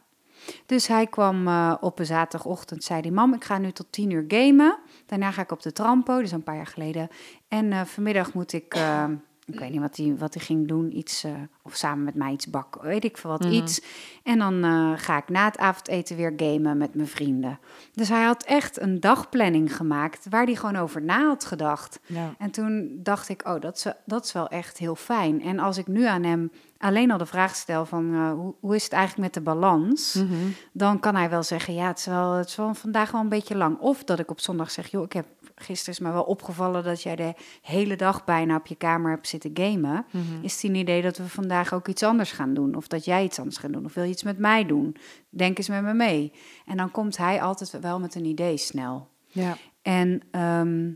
[0.66, 4.10] Dus hij kwam eh, op een zaterdagochtend, zei hij, mam, ik ga nu tot tien
[4.10, 4.80] uur gamen.
[5.06, 7.08] Daarna ga ik op de trampo, dus een paar jaar geleden.
[7.48, 9.06] En eh, vanmiddag moet ik, eh,
[9.54, 11.32] ik weet niet wat hij, wat hij ging doen, iets, eh,
[11.62, 13.52] of samen met mij iets bakken, weet ik veel wat, Mhm.
[13.52, 13.82] iets.
[14.24, 17.60] En dan eh, ga ik na het avondeten weer gamen met mijn vrienden.
[17.94, 22.00] Dus hij had echt een dagplanning gemaakt waar hij gewoon over na had gedacht.
[22.06, 22.34] ja.
[22.38, 25.42] En toen dacht ik, oh, dat is, dat is wel echt heel fijn.
[25.42, 28.76] En als ik nu aan hem alleen al de vraag stel van, eh, hoe, hoe
[28.76, 30.14] is het eigenlijk met de balans?
[30.14, 30.36] Mhm.
[30.74, 33.30] dan kan hij wel zeggen, ja, het is, wel, het is wel vandaag wel een
[33.30, 33.80] beetje lang.
[33.80, 37.02] Of dat ik op zondag zeg, joh, ik heb gisteren is me wel opgevallen dat
[37.04, 40.06] jij de hele dag bijna op je kamer hebt zitten gamen.
[40.12, 40.24] Mhm.
[40.42, 42.76] Is het een idee dat we vandaag ook iets anders gaan doen?
[42.76, 43.86] Of dat jij iets anders gaat doen?
[43.86, 44.96] Of wil je iets met mij doen?
[45.30, 46.34] Denk eens met me mee.
[46.66, 49.08] En dan komt hij altijd wel met een idee snel.
[49.26, 49.58] Ja.
[49.82, 50.92] En ehm,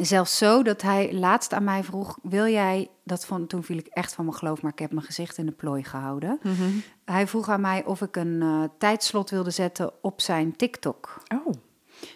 [0.00, 2.88] Zelfs zo dat hij laatst aan mij vroeg: Wil jij.
[3.04, 5.46] Dat vond, toen viel ik echt van mijn geloof, maar ik heb mijn gezicht in
[5.46, 6.38] de plooi gehouden.
[6.42, 6.62] Mhm.
[7.04, 11.22] Hij vroeg aan mij of ik een eh, tijdslot wilde zetten op zijn TikTok.
[11.34, 11.52] Oh.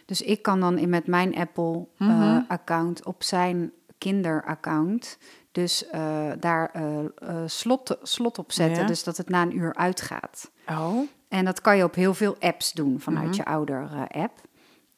[0.06, 5.18] Dus ik kan dan in met mijn Apple-account op zijn kinderaccount.
[5.52, 8.86] Dus eh, daar eh, eh, slot, slot op zetten.
[8.86, 10.50] Dus dat het na een uur uitgaat.
[10.68, 11.08] Oh.
[11.28, 13.36] En dat kan je op heel veel apps doen vanuit Mhm.
[13.36, 14.40] je ouder-app.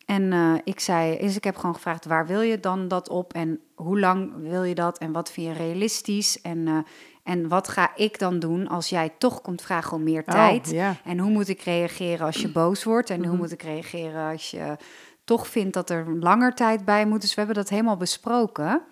[0.07, 3.33] En eh, ik zei, dus ik heb gewoon gevraagd, waar wil je dan dat op?
[3.33, 4.99] En hoe lang wil je dat?
[4.99, 6.41] En wat vind je realistisch?
[6.41, 6.79] En, eh,
[7.23, 10.67] en wat ga ik dan doen als jij toch komt vragen om meer tijd?
[10.67, 10.97] Oh, ja.
[11.05, 13.11] En hoe moet ik reageren als je boos wordt?
[13.11, 13.37] En hoe Mhm.
[13.37, 14.77] moet ik reageren als je
[15.25, 17.21] toch vindt dat er langer tijd bij moet?
[17.21, 18.83] Dus we hebben dat helemaal besproken.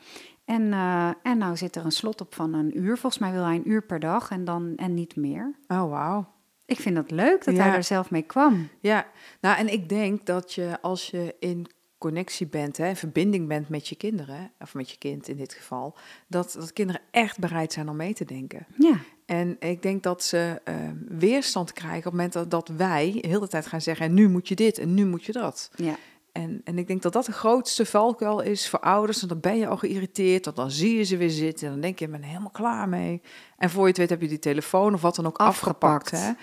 [0.44, 2.98] En, eh, en nou zit er een slot op van een uur.
[2.98, 5.54] Volgens mij wil hij een uur per dag en, dan, en niet meer.
[5.68, 6.26] Oh, wauw.
[6.76, 7.62] Ik vind dat leuk dat Ja.
[7.62, 8.68] hij er zelf mee kwam.
[8.80, 9.06] Ja,
[9.40, 11.66] nou en ik denk dat je als je in
[11.98, 15.54] connectie bent, hè, in verbinding bent met je kinderen, of met je kind in dit
[15.54, 15.96] geval,
[16.28, 18.66] dat, dat kinderen echt bereid zijn om mee te denken.
[18.78, 20.74] Ja, En ik denk dat ze eh,
[21.08, 24.28] weerstand krijgen op het moment dat, dat wij de hele tijd gaan zeggen, en nu
[24.28, 25.70] moet je dit en nu moet je dat.
[25.76, 25.96] ja.
[26.32, 29.16] En, en ik denk dat dat de grootste valkuil is voor ouders.
[29.20, 31.66] Want dan ben je al geïrriteerd, want dan zie je ze weer zitten.
[31.66, 33.22] En dan denk je, ik ben helemaal klaar mee.
[33.56, 36.10] En voor je het weet heb je die telefoon of wat dan ook afgepakt.
[36.10, 36.26] hè?
[36.26, 36.34] Ja.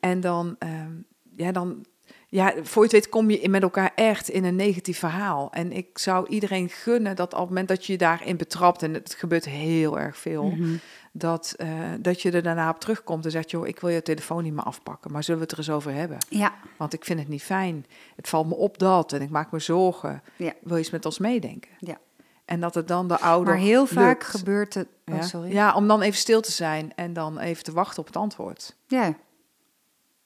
[0.00, 0.92] En dan, ehm,
[1.30, 1.84] ja, dan,
[2.28, 5.52] ja, voor je het weet kom je met elkaar echt in een negatief verhaal.
[5.52, 8.94] En ik zou iedereen gunnen dat op het moment dat je je daarin betrapt, en
[8.94, 10.74] het gebeurt heel erg veel, Mhm.
[11.18, 11.68] Dat, eh,
[12.00, 14.62] dat je er daarna op terugkomt en zegt, joh, ik wil je telefoon niet meer
[14.64, 16.18] afpakken, maar zullen we het er eens over hebben?
[16.28, 17.86] ja, Want ik vind het niet fijn.
[18.16, 20.22] Het valt me op dat en ik maak me zorgen.
[20.36, 20.52] Ja.
[20.62, 21.70] Wil je eens met ons meedenken?
[21.78, 21.98] Ja.
[22.44, 24.24] En dat het dan de ouder maar heel vaak lukt.
[24.24, 24.88] gebeurt het...
[25.06, 25.22] Oh, ja?
[25.22, 25.52] sorry.
[25.52, 28.76] ja, om dan even stil te zijn en dan even te wachten op het antwoord.
[28.86, 29.16] Ja, Wat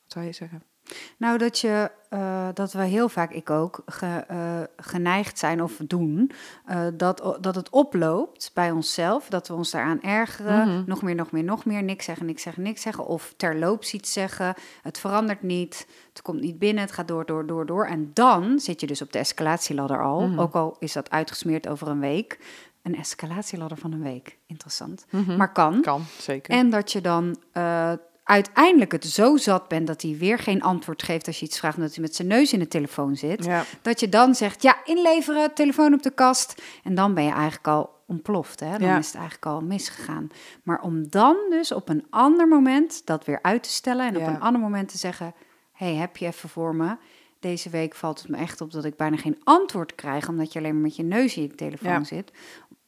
[0.06, 0.62] zou je zeggen?
[1.16, 5.72] Nou, dat, je, eh, dat we heel vaak, ik ook, ge- eh, geneigd zijn of
[5.86, 6.30] doen,
[6.66, 10.82] eh, dat, dat het oploopt bij onszelf, dat we ons daaraan ergeren, Mhm.
[10.86, 14.12] nog meer, nog meer, nog meer, niks zeggen, niks zeggen, niks zeggen, of terloops iets
[14.12, 17.86] zeggen, het verandert niet, het komt niet binnen, het gaat door, door, door, door.
[17.86, 20.38] En dan zit je dus op de escalatieladder al, Mhm.
[20.40, 22.38] ook al is dat uitgesmeerd over een week.
[22.82, 25.06] Een escalatieladder van een week, interessant.
[25.10, 25.36] Mhm.
[25.36, 25.80] Maar kan.
[25.80, 26.54] Kan, zeker.
[26.54, 27.36] En dat je dan
[28.30, 31.76] uiteindelijk het zo zat bent dat hij weer geen antwoord geeft als je iets vraagt,
[31.76, 33.44] omdat hij met zijn neus in de telefoon zit.
[33.44, 33.64] ja.
[33.82, 36.62] Dat je dan zegt, ja, inleveren, telefoon op de kast.
[36.84, 38.70] En dan ben je eigenlijk al ontploft, hè?
[38.78, 38.98] Dan Ja.
[38.98, 40.28] is het eigenlijk al misgegaan.
[40.62, 44.26] Maar om dan dus op een ander moment dat weer uit te stellen en op
[44.26, 45.34] een ander moment te zeggen,
[45.72, 46.96] hey, heb je even voor me?
[47.40, 50.58] Deze week valt het me echt op dat ik bijna geen antwoord krijg, omdat je
[50.58, 52.32] alleen maar met je neus in je telefoon zit.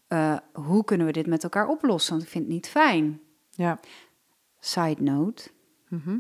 [0.09, 2.13] Eh, hoe kunnen we dit met elkaar oplossen?
[2.13, 3.21] Want ik vind het niet fijn.
[3.51, 3.81] ja.
[4.65, 5.51] Side note,
[5.89, 6.17] Mhm.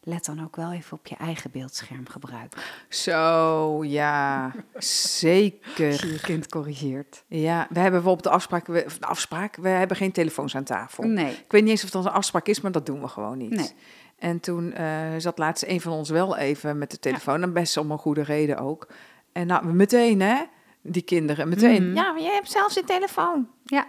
[0.00, 2.60] let dan ook wel even op je eigen beeldscherm gebruiken.
[2.88, 5.86] Zo, ja, zeker.
[5.90, 7.24] Als je je kind corrigeert.
[7.28, 11.04] Ja, we hebben bijvoorbeeld de afspraak, we, de afspraak, we hebben geen telefoons aan tafel.
[11.04, 11.32] Nee.
[11.32, 13.50] Ik weet niet eens of dat een afspraak is, maar dat doen we gewoon niet.
[13.50, 13.70] Nee.
[14.18, 17.76] En toen eh, zat laatst een van ons wel even met de telefoon, en best
[17.76, 18.88] om een goede reden ook.
[19.32, 20.42] En nou, meteen hè,
[20.82, 21.86] die kinderen, meteen.
[21.86, 21.94] Mhm.
[21.96, 23.48] Ja, maar jij hebt zelfs een telefoon.
[23.64, 23.86] Ja,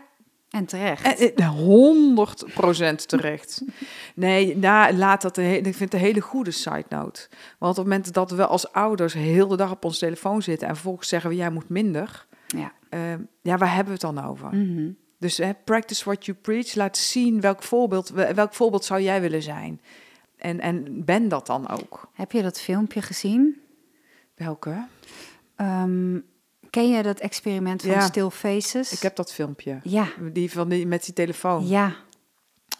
[0.53, 1.19] en terecht.
[1.19, 3.61] En, eh, 100 procent terecht.
[4.15, 5.35] Nee, nou, laat dat.
[5.35, 7.27] He- ik vind het een hele goede side note.
[7.59, 10.67] Want op het moment dat we als ouders heel de dag op onze telefoon zitten
[10.67, 12.71] en vervolgens zeggen we jij moet minder, ja.
[12.89, 12.99] eh,
[13.41, 14.55] ja, waar hebben we het dan over?
[14.55, 14.91] Mhm.
[15.19, 16.75] Dus hè, practice what you preach.
[16.75, 19.81] Laat zien welk voorbeeld, welk voorbeeld zou jij willen zijn.
[20.37, 22.09] En, en ben dat dan ook.
[22.13, 23.61] Heb je dat filmpje gezien?
[24.35, 24.85] Welke?
[25.55, 26.19] Ehm,
[26.73, 28.01] ken je dat experiment van Ja.
[28.01, 28.91] Still Faces?
[28.91, 29.79] Ik heb dat filmpje.
[29.83, 31.67] Ja, Die van die met die telefoon.
[31.67, 31.95] ja.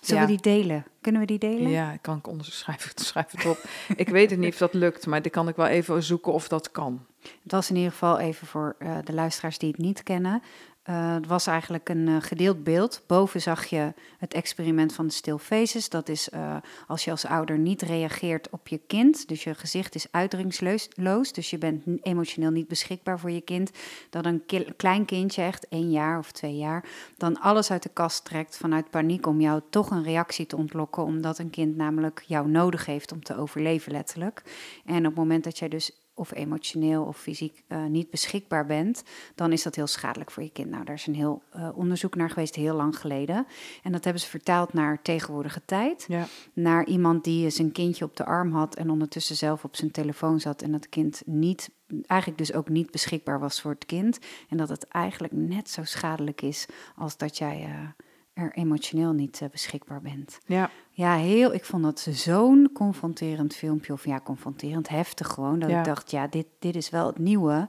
[0.02, 0.28] Zullen Ja.
[0.28, 0.86] we die delen?
[1.02, 1.70] Kunnen we die delen?
[1.70, 2.92] Ja, kan ik onderschrijven.
[3.06, 3.64] Schrijf het op.
[3.96, 6.48] ik weet het niet of dat lukt, maar dan kan ik wel even zoeken of
[6.48, 7.06] dat kan.
[7.44, 10.42] Het was in ieder geval even voor eh, de luisteraars die het niet kennen.
[10.84, 13.04] Eh, het was eigenlijk een eh, gedeeld beeld.
[13.08, 15.90] Boven zag je het experiment van de still faces.
[15.90, 16.56] Dat is eh,
[16.88, 19.28] als je als ouder niet reageert op je kind.
[19.28, 21.34] Dus je gezicht is uitdrukkingloos.
[21.34, 23.72] Dus je bent emotioneel niet beschikbaar voor je kind.
[24.10, 24.44] Dat een
[24.78, 26.86] klein kindje, echt één jaar of twee jaar,
[27.18, 31.04] dan alles uit de kast trekt vanuit paniek om jou toch een reactie te ontlokken.
[31.04, 34.44] Omdat een kind namelijk jou nodig heeft om te overleven, letterlijk.
[34.86, 39.04] En op het moment dat jij dus of emotioneel of fysiek eh, niet beschikbaar bent,
[39.36, 40.70] dan is dat heel schadelijk voor je kind.
[40.70, 43.48] Nou, daar is een heel eh, onderzoek naar geweest, heel lang geleden.
[43.84, 46.06] En dat hebben ze vertaald naar tegenwoordige tijd.
[46.08, 46.26] Ja.
[46.54, 50.40] Naar iemand die zijn kindje op de arm had en ondertussen zelf op zijn telefoon
[50.40, 50.62] zat.
[50.62, 51.70] En dat kind niet,
[52.06, 54.20] eigenlijk dus ook niet beschikbaar was voor het kind.
[54.50, 59.42] En dat het eigenlijk net zo schadelijk is als dat jij eh, er emotioneel niet
[59.42, 60.40] eh, beschikbaar bent.
[60.46, 60.70] Ja.
[60.90, 61.54] Ja, heel.
[61.54, 63.94] Ik vond dat zo'n confronterend filmpje.
[63.94, 65.60] Of ja, confronterend, heftig gewoon.
[65.60, 65.80] Dat Ja.
[65.80, 67.68] ik dacht, ja, dit, dit is wel het nieuwe.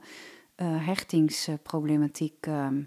[0.56, 2.46] eh, hechtingsproblematiek.
[2.46, 2.82] ehm,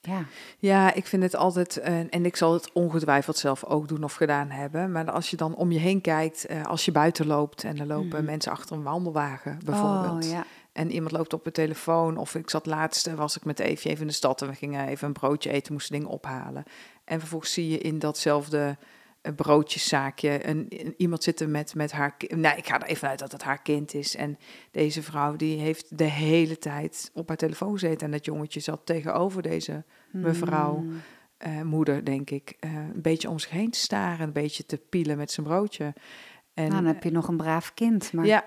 [0.00, 0.24] ja,
[0.58, 4.14] Ja, ik vind het altijd, eh, en ik zal het ongetwijfeld zelf ook doen of
[4.14, 4.92] gedaan hebben.
[4.92, 8.16] Maar als je dan om je heen kijkt, als je buiten loopt en er lopen
[8.18, 8.24] Mhm.
[8.24, 10.24] mensen achter een wandelwagen bijvoorbeeld.
[10.24, 10.44] Oh, ja.
[10.72, 12.16] En iemand loopt op de telefoon.
[12.16, 14.86] Of ik zat laatst, was ik met Eefje even in de stad en we gingen
[14.88, 16.62] even een broodje eten, moesten dingen ophalen.
[17.10, 18.76] En vervolgens zie je in datzelfde
[19.22, 22.32] eh, broodjeszaakje een, een- iemand zitten met, met haar kind.
[22.40, 24.16] Nou, ik ga er even uit dat het haar kind is.
[24.16, 24.38] En
[24.70, 28.06] deze vrouw die heeft de hele tijd op haar telefoon gezeten.
[28.06, 31.00] En dat jongetje zat tegenover deze mevrouw, Mm.
[31.38, 34.76] eh, moeder, denk ik, eh, een beetje om zich heen te staren, een beetje te
[34.88, 35.92] pielen met zijn broodje.
[36.62, 38.12] En, nou, dan heb je nog een braaf kind.
[38.12, 38.44] Maar ja,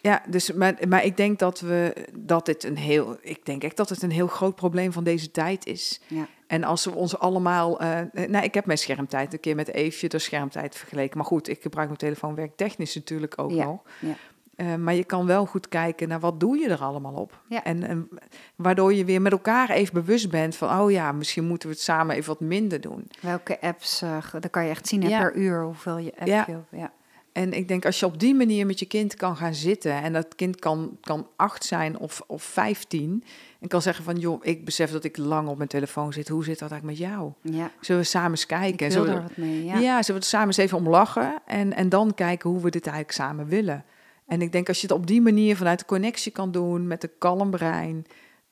[0.00, 3.76] ja dus, maar, maar ik denk dat we dat dit een heel, ik denk echt
[3.76, 6.00] dat het een heel groot probleem van deze tijd is.
[6.06, 6.26] Ja.
[6.46, 7.98] En als we ons allemaal, eh
[8.28, 11.16] nou, ik heb mijn schermtijd een keer met Eefje de schermtijd vergeleken.
[11.16, 13.82] Maar goed, ik gebruik mijn telefoon werktechnisch natuurlijk ook Ja, nog.
[14.00, 14.14] ja.
[14.56, 17.40] Eh, maar je kan wel goed kijken naar wat doe je er allemaal op.
[17.48, 17.64] Ja.
[17.64, 18.08] En, en
[18.56, 21.82] waardoor je weer met elkaar even bewust bent van, oh ja, misschien moeten we het
[21.84, 23.10] samen even wat minder doen.
[23.20, 23.98] welke apps,
[24.40, 25.18] dan kan je echt zien Ja.
[25.18, 26.44] per uur hoeveel je app Ja.
[26.48, 26.92] je ja.
[27.36, 30.12] En ik denk als je op die manier met je kind kan gaan zitten en
[30.12, 33.24] dat kind kan, kan acht zijn of, of vijftien
[33.60, 36.28] en kan zeggen van joh, ik besef dat ik lang op mijn telefoon zit.
[36.28, 37.32] Hoe zit dat eigenlijk met jou?
[37.42, 37.70] ja.
[37.80, 38.72] Zullen we samen eens kijken?
[38.72, 39.78] Ik En wil zullen we- wat mee, ja.
[39.78, 40.02] ja.
[40.02, 42.86] zullen we er samen eens even om lachen en, en dan kijken hoe we dit
[42.86, 43.84] eigenlijk samen willen.
[44.26, 47.02] En ik denk als je het op die manier vanuit de connectie kan doen met
[47.02, 48.06] een kalm brein,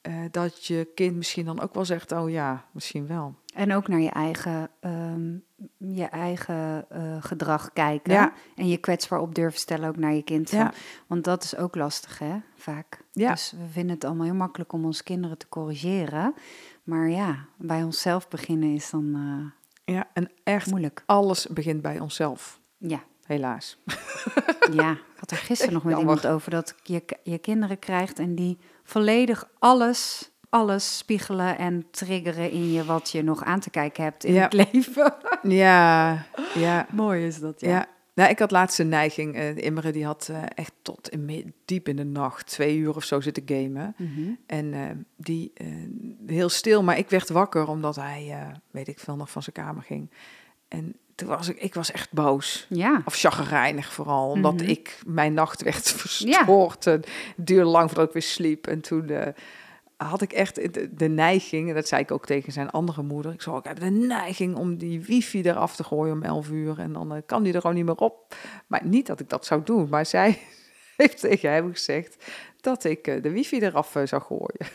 [0.05, 3.35] eh, dat je kind misschien dan ook wel zegt, oh ja, misschien wel.
[3.55, 5.37] En ook naar je eigen, ehm,
[5.79, 8.13] je eigen eh, gedrag kijken.
[8.13, 8.33] Ja.
[8.57, 10.51] En je kwetsbaar op durven stellen ook naar je kind.
[10.51, 10.73] Ja.
[11.07, 13.01] Want dat is ook lastig, hè, vaak.
[13.13, 13.31] Ja.
[13.31, 16.35] Dus we vinden het allemaal heel makkelijk om onze kinderen te corrigeren.
[16.83, 19.15] Maar ja, bij onszelf beginnen is dan
[19.85, 21.03] eh, Ja, en echt moeilijk.
[21.07, 23.03] alles begint bij onszelf, Ja.
[23.27, 23.79] Helaas.
[24.73, 26.15] ja, ik had er gisteren nog met Jammer.
[26.17, 32.51] iemand over dat je, je kinderen krijgt en die volledig alles, alles spiegelen en triggeren
[32.51, 34.43] in je wat je nog aan te kijken hebt in Ja.
[34.43, 35.15] het leven.
[35.43, 36.87] Ja, ja.
[36.93, 37.87] Mooi is dat, Ja.
[38.15, 39.35] Nou, ik had laatst een neiging.
[39.37, 43.05] eh Immere die had eh, echt tot in, diep in de nacht, twee uur of
[43.05, 43.95] zo zitten gamen.
[43.99, 44.31] Mhm.
[44.47, 44.81] En eh,
[45.17, 45.53] die
[46.27, 49.83] heel stil, maar ik werd wakker omdat hij, weet ik veel, nog van zijn kamer
[49.83, 50.11] ging.
[50.69, 52.67] En toen was ik, ik was echt boos.
[52.69, 53.03] Ja.
[53.05, 54.65] Of chagrijnig vooral, omdat Mhm.
[54.69, 56.87] ik mijn nacht werd verstoord.
[56.87, 56.93] En
[57.37, 58.67] Het duurde lang voordat ik weer sliep.
[58.67, 59.33] En toen eh,
[59.97, 63.33] had ik echt de, de neiging, en dat zei ik ook tegen zijn andere moeder.
[63.33, 66.79] Ik zei, ik heb de neiging om die wifi eraf te gooien om 11 uur.
[66.79, 68.35] En dan eh, kan die er gewoon niet meer op.
[68.67, 69.89] Maar niet dat ik dat zou doen.
[69.89, 70.39] Maar zij
[70.97, 72.25] heeft tegen hem gezegd
[72.61, 74.67] dat ik eh, de wifi eraf zou gooien.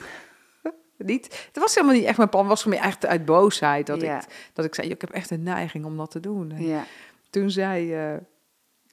[1.08, 2.42] Niet, het was helemaal niet echt mijn plan.
[2.42, 4.18] Het was voor mij echt uit boosheid dat, Ja.
[4.18, 6.52] ik, dat ik zei, ik heb echt een neiging om dat te doen.
[6.52, 6.84] En Ja.
[7.30, 8.14] toen zei, eh,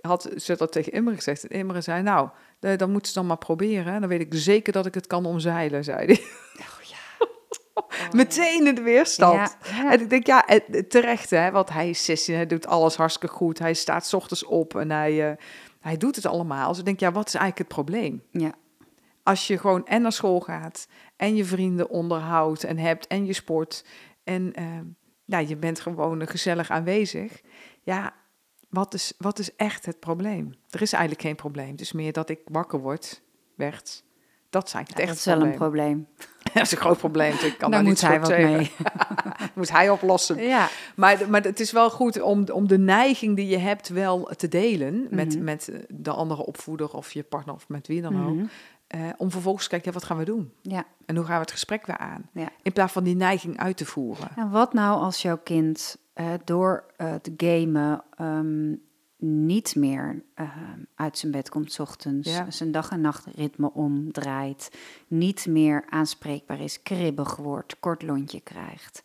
[0.00, 1.46] had ze dat tegen Imre gezegd.
[1.46, 2.28] En Imre zei, nou,
[2.76, 3.92] dan moeten ze dan maar proberen.
[3.92, 4.00] hè.
[4.00, 6.20] Dan weet ik zeker dat ik het kan omzeilen, zei hij.
[6.58, 7.26] Oh, ja.
[7.74, 9.56] Oh, Meteen in de weerstand.
[9.62, 9.92] Ja, ja.
[9.92, 10.44] En ik denk, ja,
[10.88, 13.58] terecht, hè, want hij is 16, hij doet alles hartstikke goed.
[13.58, 15.36] Hij staat 's ochtends op en hij, eh,
[15.80, 16.68] hij doet het allemaal.
[16.68, 18.22] Dus ik denk, ja, wat is eigenlijk het probleem?
[18.30, 18.52] Ja.
[19.22, 23.32] Als je gewoon en naar school gaat en je vrienden onderhoudt en hebt en je
[23.32, 23.84] sport
[24.24, 24.64] en eh,
[25.24, 27.40] ja, je bent gewoon gezellig aanwezig.
[27.82, 28.14] Ja,
[28.68, 30.54] wat is, wat is echt het probleem?
[30.70, 31.70] Er is eigenlijk geen probleem.
[31.70, 33.22] Het is meer dat ik wakker word,
[33.54, 34.04] werd.
[34.50, 36.08] Dat Ja, het dat echt is wel een probleem.
[36.54, 37.30] dat is een groot probleem.
[37.30, 38.52] dus Ik kan Daar daar moet niet hij wat tegen.
[38.52, 38.70] mee.
[39.54, 40.42] moet hij oplossen.
[40.42, 40.68] Ja.
[40.96, 44.48] Maar, maar het is wel goed om, om de neiging die je hebt wel te
[44.48, 45.44] delen met, Mhm.
[45.44, 48.34] met de andere opvoeder of je partner of met wie dan ook.
[48.34, 48.44] Mhm.
[48.86, 50.52] Eh, om vervolgens te kijken, ja, wat gaan we doen?
[50.62, 50.84] Ja.
[51.06, 52.28] En hoe gaan we het gesprek weer aan?
[52.32, 52.48] Ja.
[52.62, 54.28] In plaats van die neiging uit te voeren.
[54.36, 58.74] En wat nou als jouw kind eh, door eh, te gamen ehm,
[59.18, 60.48] niet meer eh,
[60.94, 62.50] uit zijn bed komt ochtends, Ja.
[62.50, 64.70] zijn dag- en nachtritme omdraait,
[65.08, 69.00] niet meer aanspreekbaar is, kribbig wordt, kort lontje krijgt,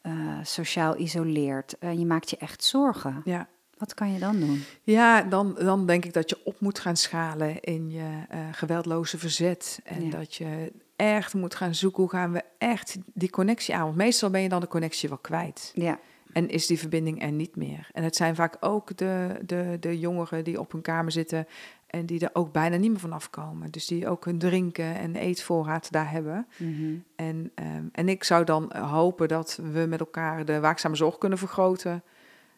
[0.00, 1.78] eh, sociaal isoleert.
[1.78, 3.20] Eh, je maakt je echt zorgen.
[3.24, 3.48] Ja,
[3.82, 4.62] Wat kan je dan doen?
[4.82, 9.18] ja dan, dan denk ik dat je op moet gaan schalen in je eh, geweldloze
[9.18, 9.80] verzet.
[9.84, 10.10] En Ja.
[10.10, 13.84] dat je echt moet gaan zoeken, hoe gaan we echt die connectie aan?
[13.84, 15.72] Want meestal ben je dan de connectie wel kwijt.
[15.74, 15.98] Ja,
[16.32, 17.88] En is die verbinding er niet meer.
[17.92, 21.46] En het zijn vaak ook de, de, de jongeren die op hun kamer zitten
[21.86, 23.70] en die er ook bijna niet meer vanaf komen.
[23.70, 26.46] Dus die ook hun drinken en eetvoorraad daar hebben.
[26.56, 26.94] Mhm.
[27.16, 31.38] En, ehm, en ik zou dan hopen dat we met elkaar de waakzame zorg kunnen
[31.38, 32.02] vergroten.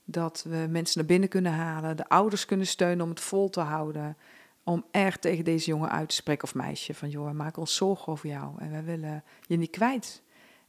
[0.04, 3.60] Dat we mensen naar binnen kunnen halen, de ouders kunnen steunen om het vol te
[3.60, 4.16] houden.
[4.64, 7.74] Om echt tegen deze jongen uit te spreken of meisje van joh, we maken ons
[7.74, 10.22] zorgen over jou en wij willen je niet kwijt.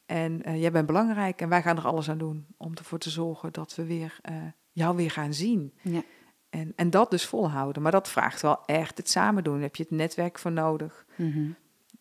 [0.05, 3.09] En eh, jij bent belangrijk en wij gaan er alles aan doen om ervoor te
[3.09, 4.35] zorgen dat we weer, eh,
[4.71, 5.73] jou weer gaan zien.
[5.81, 6.03] ja.
[6.49, 7.81] En, en dat dus volhouden.
[7.81, 9.53] Maar dat vraagt wel echt het samen doen.
[9.53, 11.05] Daar heb je het netwerk voor nodig.
[11.15, 11.49] Mhm.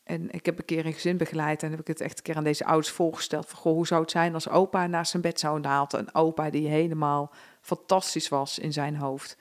[0.04, 2.36] En ik heb een keer een gezin begeleid en heb ik het echt een keer
[2.36, 3.46] aan deze ouders voorgesteld.
[3.46, 5.98] Van, goh, hoe zou het zijn als opa naast zijn bed zou halen?
[5.98, 9.36] Een opa die helemaal fantastisch was in zijn hoofd.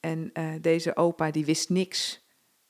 [0.00, 2.22] En eh, deze opa die wist niks.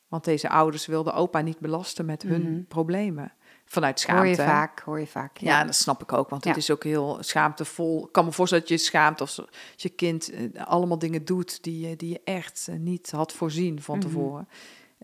[0.08, 2.62] Want deze ouders wilden opa niet belasten met hun Mhm.
[2.64, 3.32] problemen.
[3.64, 4.20] Vanuit schaamte.
[4.22, 5.36] Hoor je vaak, hoor je vaak.
[5.38, 8.06] Ja, dat snap ik ook, want het is ook heel schaamtevol.
[8.06, 9.42] Ik kan me voorstellen dat je schaamt als
[9.76, 13.82] je kind eh, allemaal dingen doet die, je- die je echt eh, niet had voorzien
[13.82, 14.06] van Mhm.
[14.06, 14.48] tevoren.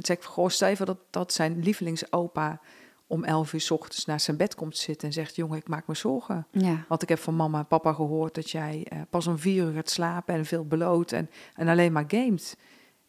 [0.09, 2.61] En ik, goh, stel dat, dat zijn lievelingsopa
[3.07, 5.87] om 11 uur 's ochtends naast zijn bed komt zitten en zegt, jongen, ik maak
[5.87, 6.47] me zorgen.
[6.51, 9.65] Ja, Want ik heb van mama en papa gehoord dat jij eh, pas om vier
[9.67, 12.57] uur gaat slapen en veel beloot en, en alleen maar gamet.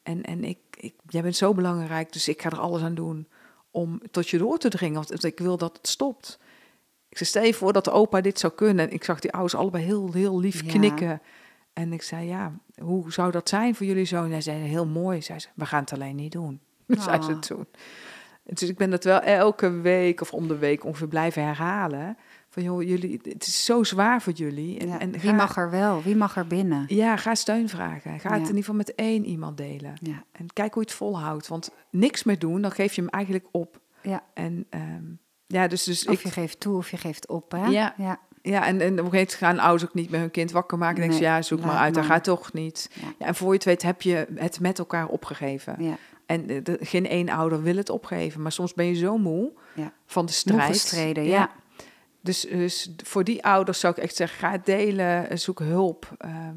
[0.04, 3.28] En, en ik, ik, jij bent zo belangrijk, dus ik ga er alles aan doen
[3.72, 4.96] om tot je door te dringen.
[5.08, 6.40] Want ik wil dat het stopt.
[7.10, 8.88] Ik zei, stel je voor dat de opa dit zou kunnen.
[8.88, 10.72] En ik zag die ouders allebei heel, heel lief Ja.
[10.72, 11.22] knikken.
[11.74, 14.24] En ik zei, ja, hoe zou dat zijn voor jullie zo?
[14.24, 15.22] En hij zei, heel mooi.
[15.22, 16.60] Zei ze, we gaan het alleen niet doen.
[17.06, 17.40] zei ze Ah.
[17.40, 17.68] toen.
[18.44, 22.18] Dus ik ben dat wel elke week of om de week ongeveer blijven herhalen.
[22.50, 24.80] Van joh, jullie, het is zo zwaar voor jullie.
[24.80, 25.00] En, ja.
[25.00, 26.02] en Wie mag er wel?
[26.04, 26.84] Wie mag er binnen?
[26.88, 28.20] Ja, ga steun vragen.
[28.20, 29.94] Ga het in ieder geval met één iemand delen.
[30.02, 31.48] Ja, En kijk hoe je het volhoudt.
[31.48, 33.80] Want niks meer doen, dan geef je hem eigenlijk op.
[34.02, 34.24] ja.
[34.34, 35.04] En ehm,
[35.48, 37.66] ja, dus, dus Of ik, je geeft toe of je geeft op, hè?
[37.66, 37.94] Ja.
[37.98, 38.20] ja.
[38.42, 40.78] ja, en, en op een gegeven moment gaan ouders ook niet meer hun kind wakker
[40.78, 40.96] maken.
[40.96, 42.90] En denken ze, ja, zoek maar uit, dat gaat toch niet.
[42.94, 43.08] Ja.
[43.20, 45.76] Ja, en voor je het weet heb je het met elkaar opgegeven.
[45.80, 45.98] ja.
[46.32, 48.42] En de- geen één ouder wil het opgeven.
[48.42, 49.94] Maar soms ben je zo moe Ja.
[50.06, 50.72] van de strijd.
[50.72, 51.50] gestreden, ja.
[52.24, 56.12] Dus, dus voor die ouders zou ik echt zeggen, ga het delen, eh, zoek hulp.
[56.18, 56.56] ehm,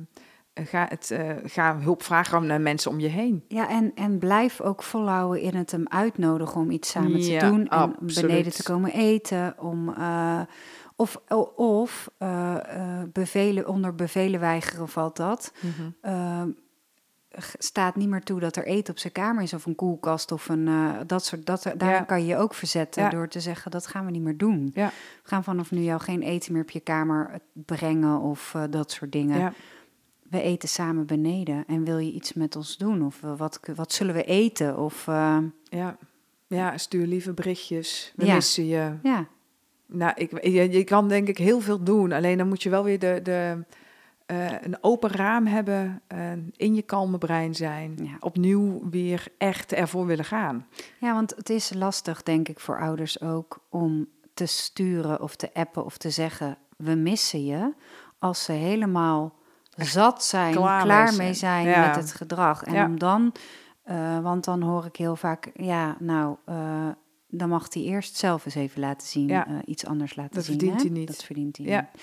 [0.52, 3.44] eh, ga, het, eh, ga hulp vragen aan mensen om je heen.
[3.48, 7.46] Ja, en, en blijf ook volhouden in het hem uitnodigen om iets samen Ja, te
[7.46, 7.68] doen.
[7.68, 9.54] En beneden te komen eten.
[9.58, 9.94] Om,
[10.96, 11.20] of
[11.56, 12.08] of
[13.12, 15.52] bevelen, onder bevelen weigeren valt dat.
[16.00, 16.46] Eh, g-
[17.58, 20.48] staat niet meer toe dat er eten op zijn kamer is of een koelkast of
[20.48, 22.00] een eh, dat soort dat daar Ja.
[22.00, 23.08] kan je je ook verzetten Ja.
[23.10, 24.70] door te zeggen dat gaan we niet meer doen.
[24.74, 24.86] Ja.
[25.22, 28.62] We gaan vanaf nu jou geen eten meer op je kamer eh, brengen of eh,
[28.70, 29.54] dat soort dingen.
[30.30, 34.14] We eten samen beneden en wil je iets met ons doen of wat wat zullen
[34.14, 35.04] we eten of
[35.68, 35.96] Ja.
[36.46, 38.12] ja, stuur lieve berichtjes.
[38.16, 38.34] We Ja.
[38.34, 38.92] missen je.
[39.02, 39.26] ja
[39.86, 42.12] Nou, ik, je, je kan denk ik heel veel doen.
[42.12, 43.64] Alleen dan moet je wel weer de, de,
[44.26, 46.02] eh, een open raam hebben.
[46.06, 47.98] eh, in je kalme brein zijn.
[48.02, 48.16] Ja.
[48.20, 50.66] Opnieuw weer echt ervoor willen gaan.
[50.98, 55.50] Ja, want het is lastig, denk ik, voor ouders ook om te sturen of te
[55.54, 57.72] appen of te zeggen: we missen je.
[58.18, 59.34] Als ze helemaal
[59.76, 61.34] zat zijn, klaar klaar, mee zijn.
[61.34, 61.86] zijn Ja.
[61.86, 62.62] met het gedrag.
[62.62, 62.84] En Ja.
[62.86, 63.32] om dan,
[63.82, 66.36] eh, want dan hoor ik heel vaak: ja, nou,
[67.28, 69.46] dan mag hij eerst zelf eens even laten zien, Ja.
[69.64, 70.58] iets anders laten Dat zien.
[70.58, 70.88] verdient hè?
[70.88, 71.06] hij niet.
[71.06, 71.80] Dat verdient hij Ja.
[71.80, 72.02] niet.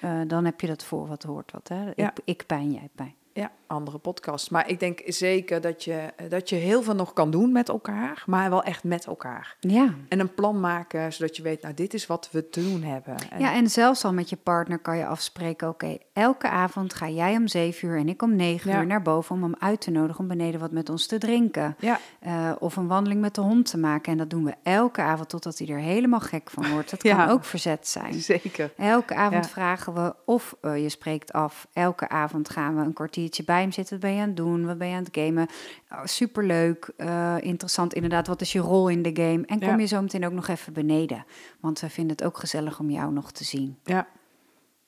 [0.00, 1.68] Eh, dan heb je dat voor wat hoort wat.
[1.68, 1.84] Hè?
[1.84, 2.10] Ja.
[2.10, 3.14] Ik, ik pijn, jij pijn.
[3.32, 4.50] Ja, andere podcast.
[4.50, 8.22] Maar ik denk zeker dat je, dat je heel veel nog kan doen met elkaar.
[8.26, 9.56] Maar wel echt met elkaar.
[9.60, 9.94] Ja.
[10.08, 13.14] En een plan maken, zodat je weet, nou, dit is wat we te doen hebben.
[13.30, 17.08] En, Ja, en zelfs al met je partner kan je afspreken: oké, elke avond ga
[17.08, 18.80] jij om zeven uur en ik om negen Ja.
[18.80, 21.76] uur naar boven om hem uit te nodigen om beneden wat met ons te drinken.
[21.78, 24.12] ja, Eh, of een wandeling met de hond te maken.
[24.12, 26.90] En dat doen we elke avond totdat hij er helemaal gek van wordt.
[26.90, 27.16] Dat Ja.
[27.16, 28.14] kan ook verzet zijn.
[28.14, 28.72] zeker.
[28.76, 31.66] Elke avond vragen we of eh, je spreekt af.
[31.72, 33.92] Elke avond gaan we een kwartiertje bij zitten.
[34.00, 34.66] Wat ben je aan het doen?
[34.66, 35.46] Wat ben je aan het gamen?
[35.90, 38.26] Oh, superleuk, eh, interessant inderdaad.
[38.26, 39.46] Wat is je rol in de game?
[39.46, 39.76] En kom Ja.
[39.76, 41.24] je zo meteen ook nog even beneden.
[41.60, 43.78] Want we vinden het ook gezellig om jou nog te zien.
[43.84, 44.06] Ja,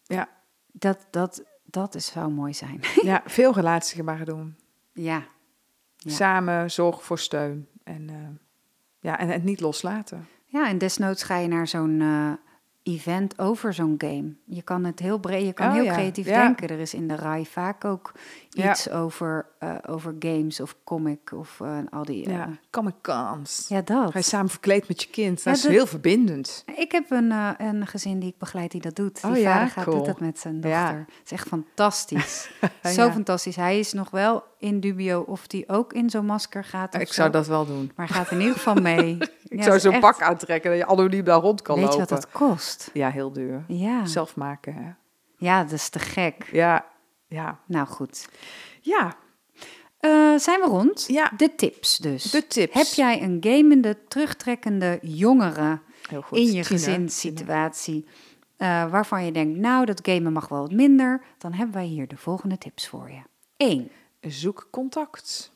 [0.04, 0.28] ja,
[0.72, 2.80] Dat, dat, dat is, zou mooi zijn.
[3.02, 4.56] ja veel relatiegebaren doen.
[4.92, 5.22] ja.
[5.96, 6.10] Ja.
[6.12, 7.68] Samen zorg voor steun.
[7.84, 8.16] En, eh,
[9.00, 10.28] ja, en het niet loslaten.
[10.46, 12.32] ja, en desnoods ga je naar zo'n eh,
[12.84, 14.32] event over zo'n game.
[14.44, 15.92] Je kan het heel breed, je kan Oh, heel ja.
[15.92, 16.42] creatief Ja.
[16.42, 16.68] denken.
[16.68, 18.12] Er is in de RAI vaak ook
[18.52, 22.24] iets over, eh, over games of comic of eh, al die...
[22.26, 23.64] eh, Ja, Comic Cons.
[23.68, 24.10] ja, dat.
[24.12, 25.36] Ga je samen verkleed met je kind.
[25.36, 26.64] Dat Ja, is dat- heel verbindend.
[26.76, 29.22] Ik heb een, eh, een gezin die ik begeleid die dat doet.
[29.22, 29.96] Die Oh ja, vader gaat, cool.
[29.96, 30.80] doet dat met zijn Ja.
[30.82, 30.98] dochter.
[30.98, 32.50] Het is echt fantastisch.
[32.94, 33.12] Zo Ja.
[33.12, 33.56] fantastisch.
[33.56, 37.12] Hij is nog wel in dubio of hij ook in zo'n masker gaat Ik zo.
[37.12, 37.92] zou dat wel doen.
[37.96, 39.18] Maar hij gaat in ieder geval mee.
[39.48, 42.00] Ik zou zo'n pak aantrekken dat je anoniem daar rond kan Weet lopen.
[42.00, 42.90] je wat dat kost?
[42.92, 43.64] Ja, heel duur.
[43.68, 44.06] Ja.
[44.06, 44.90] Zelf maken, hè?
[45.38, 46.48] ja, dat is te gek.
[46.52, 46.84] Ja,
[47.28, 47.58] ja.
[47.66, 48.28] Nou goed.
[48.80, 49.12] Ja,
[50.04, 51.04] Eh, zijn we rond?
[51.08, 51.32] Ja.
[51.36, 52.30] De tips dus.
[52.30, 52.74] de tips.
[52.74, 55.80] Heb jij een gamende, terugtrekkende jongere
[56.22, 56.38] goed.
[56.38, 58.06] in je Tiener, gezinssituatie...
[58.56, 61.22] eh, waarvan je denkt, nou, dat gamen mag wel wat minder...
[61.38, 63.22] dan hebben wij hier de volgende tips voor je.
[63.56, 63.68] 1.
[63.68, 63.90] tiener.
[64.20, 65.52] Zoek contact.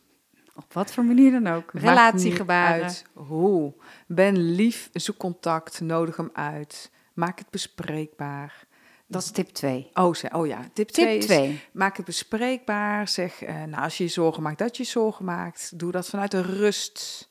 [0.54, 1.70] Op wat voor manier dan ook.
[1.72, 2.82] Relatiegebaren.
[2.84, 3.72] uit hoe.
[4.06, 6.90] Ben lief, zoek contact, nodig hem uit.
[7.14, 8.66] Maak het bespreekbaar.
[9.10, 9.90] Dat is tip 2.
[9.94, 11.36] Oh, ze- oh ja, tip 2 Tip is...
[11.36, 11.60] 2.
[11.72, 13.08] Maak het bespreekbaar.
[13.08, 15.78] Zeg, eh, nou, als je je zorgen maakt, dat je zorgen maakt.
[15.78, 17.28] Doe dat vanuit de rust.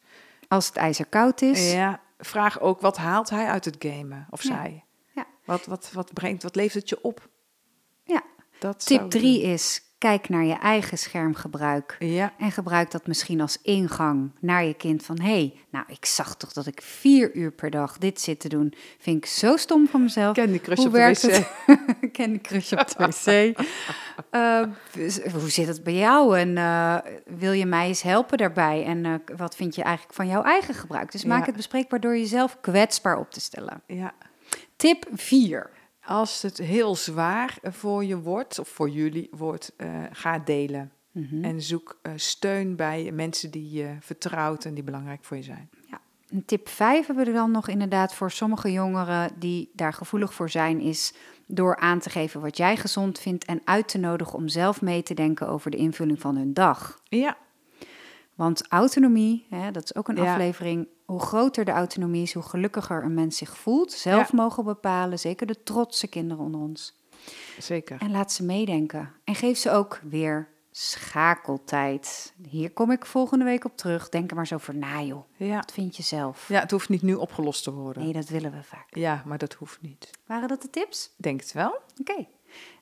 [0.48, 1.72] Als het ijzer koud is.
[1.74, 4.28] Ja, vraag ook, wat haalt hij uit het gamen?
[4.30, 4.50] Of Ja.
[4.50, 4.84] zij?
[5.16, 5.26] Ja.
[5.46, 7.30] Wat, wat, wat brengt, wat levert het je op?
[8.04, 8.24] Ja.
[8.60, 11.96] Dat Tip ik 3 is, kijk naar je eigen schermgebruik.
[12.00, 15.20] Ja, En gebruik dat misschien als ingang naar je kind van...
[15.20, 18.50] hé, hey, nou, ik zag toch dat ik vier uur per dag dit zit te
[18.50, 18.74] doen.
[19.00, 20.36] Vind ik zo stom van mezelf.
[20.36, 21.22] Candy Crush Hoe op de wc.
[21.22, 21.48] het?
[22.18, 23.58] Candy Crush op de wc.
[25.40, 26.38] Hoe zit het bij jou?
[26.40, 28.86] En eh, wil je mij eens helpen daarbij?
[28.86, 31.12] En eh, wat vind je eigenlijk van jouw eigen gebruik?
[31.12, 31.46] Dus maak Ja.
[31.46, 33.82] het bespreekbaar door jezelf kwetsbaar op te stellen.
[33.88, 34.14] Ja.
[34.76, 35.70] Tip 4.
[36.08, 40.92] Als het heel zwaar voor je wordt, of voor jullie wordt, eh, ga delen.
[41.12, 41.44] Mhm.
[41.44, 45.70] En zoek eh, steun bij mensen die je vertrouwt en die belangrijk voor je zijn.
[46.30, 50.50] En tip 5 hebben we dan nog inderdaad voor sommige jongeren die daar gevoelig voor
[50.50, 51.14] zijn, is
[51.46, 55.04] door aan te geven wat jij gezond vindt en uit te nodigen om zelf mee
[55.04, 57.02] te denken over de invulling van hun dag.
[57.04, 57.38] Ja,
[58.38, 60.32] Want autonomie, hè, dat is ook een Ja.
[60.32, 63.92] aflevering, hoe groter de autonomie is, hoe gelukkiger een mens zich voelt.
[63.92, 64.36] Zelf Ja.
[64.38, 66.96] mogen bepalen, zeker de trotse kinderen onder ons.
[67.60, 68.00] zeker.
[68.02, 69.14] En laat ze meedenken.
[69.24, 72.34] En geef ze ook weer schakeltijd.
[72.50, 74.10] Hier kom ik volgende week op terug.
[74.10, 75.24] Denk er maar eens over na, joh.
[75.38, 75.56] Ja.
[75.56, 76.48] Wat vind je zelf?
[76.48, 78.04] ja, het hoeft niet nu opgelost te worden.
[78.04, 78.86] Nee, dat willen we vaak.
[78.90, 80.12] Ja, maar dat hoeft niet.
[80.26, 81.14] Waren dat de tips?
[81.18, 81.80] Denk het wel?
[82.00, 82.28] Oké.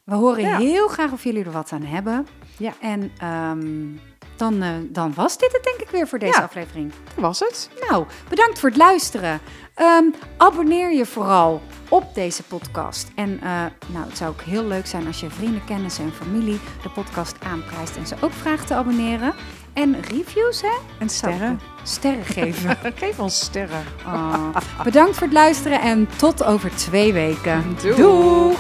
[0.04, 0.58] We horen Ja.
[0.58, 2.28] heel graag of jullie er wat aan hebben.
[2.58, 2.74] Ja.
[2.82, 3.94] En ehm,
[4.36, 6.44] dan, eh, dan was dit het denk ik weer voor deze Ja.
[6.44, 6.92] aflevering.
[7.16, 7.70] Dat was het.
[7.90, 9.40] Nou, bedankt voor het luisteren.
[9.74, 10.04] Ehm,
[10.38, 13.08] abonneer je vooral op deze podcast.
[13.16, 13.50] En eh,
[13.88, 17.36] nou, het zou ook heel leuk zijn als je vrienden, kennissen en familie de podcast
[17.44, 19.34] aanprijst en ze ook vraagt te abonneren.
[19.74, 20.78] En reviews, hè?
[21.00, 21.60] En sterren.
[21.84, 22.78] Sterren geven.
[22.96, 23.84] Geef ons sterren.
[24.06, 24.56] Ah.
[24.84, 27.64] Bedankt voor het luisteren en tot over twee weken.
[27.82, 27.96] Doeg.
[27.96, 28.60] Doeg.